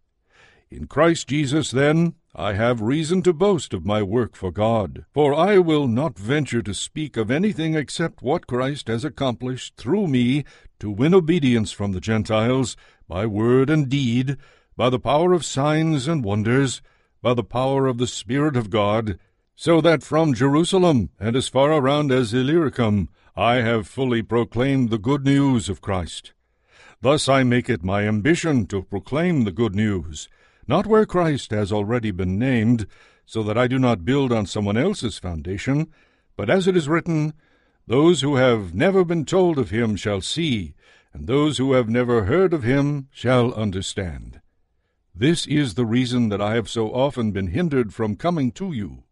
[0.73, 5.33] In Christ Jesus, then, I have reason to boast of my work for God, for
[5.33, 10.45] I will not venture to speak of anything except what Christ has accomplished through me
[10.79, 14.37] to win obedience from the Gentiles by word and deed,
[14.77, 16.81] by the power of signs and wonders,
[17.21, 19.19] by the power of the Spirit of God,
[19.57, 24.97] so that from Jerusalem and as far around as Illyricum I have fully proclaimed the
[24.97, 26.31] good news of Christ.
[27.01, 30.29] Thus I make it my ambition to proclaim the good news,
[30.71, 32.87] not where Christ has already been named,
[33.25, 35.91] so that I do not build on someone else's foundation,
[36.37, 37.33] but as it is written,
[37.87, 40.73] Those who have never been told of him shall see,
[41.11, 44.39] and those who have never heard of him shall understand.
[45.13, 49.03] This is the reason that I have so often been hindered from coming to you.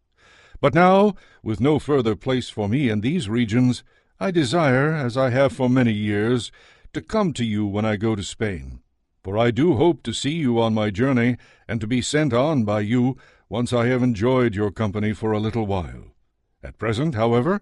[0.62, 3.84] But now, with no further place for me in these regions,
[4.18, 6.50] I desire, as I have for many years,
[6.94, 8.79] to come to you when I go to Spain.
[9.22, 11.36] For I do hope to see you on my journey,
[11.68, 13.18] and to be sent on by you
[13.48, 16.14] once I have enjoyed your company for a little while.
[16.62, 17.60] At present, however,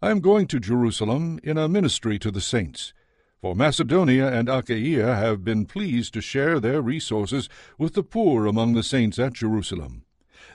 [0.00, 2.92] I am going to Jerusalem in a ministry to the saints,
[3.40, 8.74] for Macedonia and Achaia have been pleased to share their resources with the poor among
[8.74, 10.04] the saints at Jerusalem.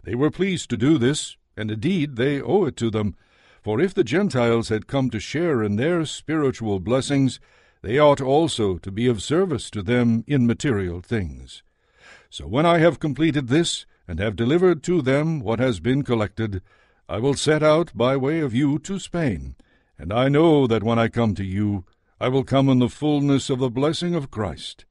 [0.03, 3.15] They were pleased to do this, and indeed they owe it to them,
[3.61, 7.39] for if the Gentiles had come to share in their spiritual blessings,
[7.85, 11.61] they ought also to be of service to them in material things.
[12.31, 16.63] So when I have completed this, and have delivered to them what has been collected,
[17.07, 19.55] I will set out by way of you to Spain,
[19.99, 21.85] and I know that when I come to you,
[22.19, 24.85] I will come in the fullness of the blessing of Christ.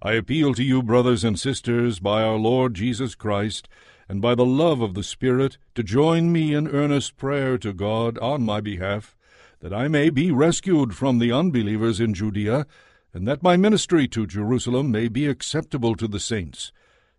[0.00, 3.68] I appeal to you, brothers and sisters, by our Lord Jesus Christ,
[4.08, 8.18] and by the love of the Spirit, to join me in earnest prayer to God
[8.18, 9.16] on my behalf,
[9.64, 12.66] that I may be rescued from the unbelievers in Judea,
[13.14, 16.70] and that my ministry to Jerusalem may be acceptable to the saints,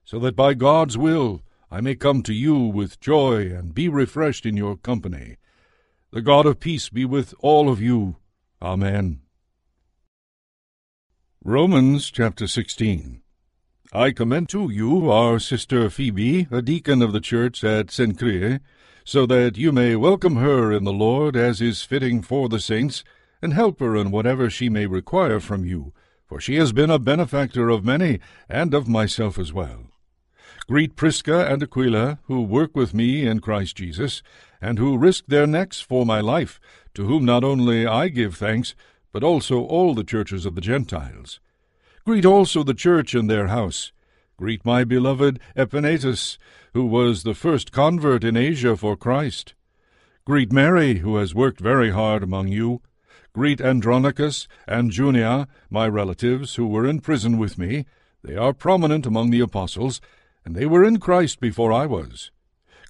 [0.04, 1.42] so that by God's will
[1.72, 5.38] I may come to you with joy and be refreshed in your company.
[6.12, 8.18] The God of peace be with all of you.
[8.62, 9.22] Amen.
[11.44, 13.24] Romans chapter 16.
[13.92, 18.60] I commend to you our sister Phoebe, a deacon of the church at Cenchreae,
[19.08, 23.04] so that you may welcome her in the Lord as is fitting for the saints,
[23.40, 25.94] and help her in whatever she may require from you,
[26.26, 29.86] for she has been a benefactor of many, and of myself as well.
[30.68, 34.24] Greet Prisca and Aquila, who work with me in Christ Jesus,
[34.60, 36.60] and who risk their necks for my life,
[36.96, 38.74] to whom not only I give thanks,
[39.12, 41.40] but also all the churches of the Gentiles.
[42.06, 43.92] Greet also the church in their house.
[44.38, 46.38] Greet my beloved Epaenetus,
[46.74, 49.54] who was the first convert in Asia for Christ.
[50.26, 52.82] Greet Mary, who has worked very hard among you.
[53.32, 57.86] Greet Andronicus and Junia, my relatives, who were in prison with me.
[58.24, 60.02] They are prominent among the apostles,
[60.44, 62.30] and they were in Christ before I was.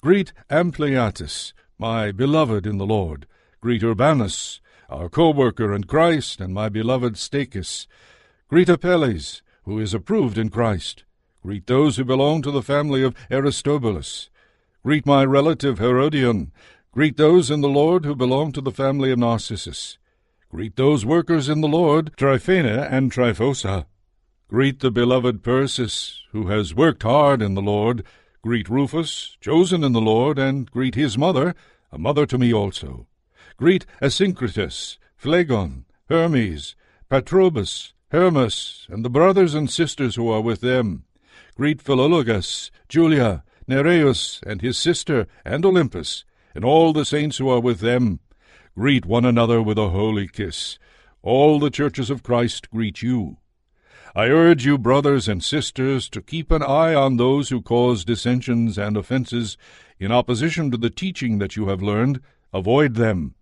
[0.02, 3.28] Greet Ampliatus, my beloved in the Lord.
[3.62, 7.86] Greet Urbanus, our co-worker in Christ, and my beloved Stachys.
[8.48, 11.04] Greet Apelles, who is approved in Christ.
[11.46, 14.32] Greet those who belong to the family of Aristobulus.
[14.84, 16.52] Greet my relative Herodion.
[16.92, 20.00] Greet those in the Lord who belong to the family of Narcissus.
[20.50, 23.86] Greet those workers in the Lord, Tryphena and Tryphosa.
[24.48, 28.04] Greet the beloved Persis, who has worked hard in the Lord.
[28.42, 31.54] Greet Rufus, chosen in the Lord, and greet his mother,
[31.92, 33.06] a mother to me also.
[33.56, 36.76] Greet Asyncritus, Phlegon, Hermes,
[37.08, 41.04] Patrobas, Hermas, and the brothers and sisters who are with them.
[41.56, 47.62] Greet Philologus, Julia, Nereus, and his sister, and Olympas, and all the saints who are
[47.62, 48.20] with them.
[48.78, 50.78] Greet one another with a holy kiss.
[51.22, 53.38] All the churches of Christ greet you.
[54.14, 58.78] I urge you, brothers and sisters, to keep an eye on those who cause dissensions
[58.78, 59.58] and offenses
[59.98, 62.20] in opposition to the teaching that you have learned.
[62.54, 63.34] Avoid them.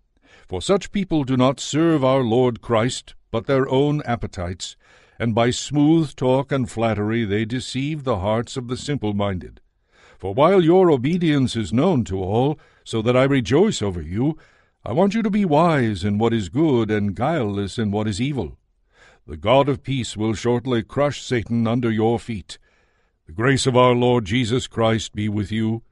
[0.46, 4.76] For such people do not serve our Lord Christ, but their own appetites,
[5.18, 9.60] and by smooth talk and flattery they deceive the hearts of the simple minded.
[10.18, 14.38] For while your obedience is known to all, so that I rejoice over you,
[14.84, 18.20] I want you to be wise in what is good and guileless in what is
[18.20, 18.58] evil.
[19.26, 22.58] The God of peace will shortly crush Satan under your feet.
[23.26, 25.82] The grace of our Lord Jesus Christ be with you.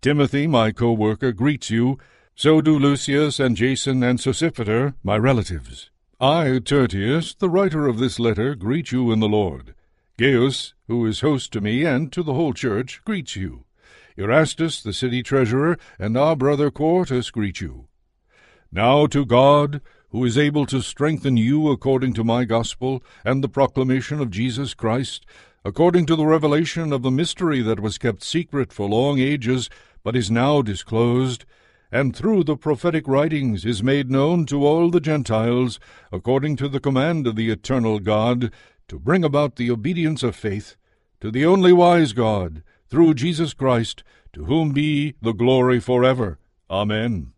[0.00, 1.98] Timothy, my co-worker, greets you.
[2.36, 5.90] So do Lucius and Jason and Sosipater, my relatives.
[6.18, 9.74] I, Tertius, the writer of this letter, greet you in the Lord.
[10.16, 13.66] Gaius, who is host to me and to the whole church, greets you.
[14.16, 17.88] Erastus, the city treasurer, and our brother Quartus greet you.
[18.72, 23.48] Now to God, who is able to strengthen you according to my gospel and the
[23.50, 25.26] proclamation of Jesus Christ,
[25.66, 29.68] according to the revelation of the mystery that was kept secret for long ages,
[30.02, 31.44] but is now disclosed,
[31.92, 35.78] and through the prophetic writings is made known to all the Gentiles,
[36.10, 38.50] according to the command of the eternal God,
[38.88, 40.76] to bring about the obedience of faith,
[41.20, 46.38] to the only wise God, through Jesus Christ, to whom be the glory for ever.
[46.70, 47.32] Amen.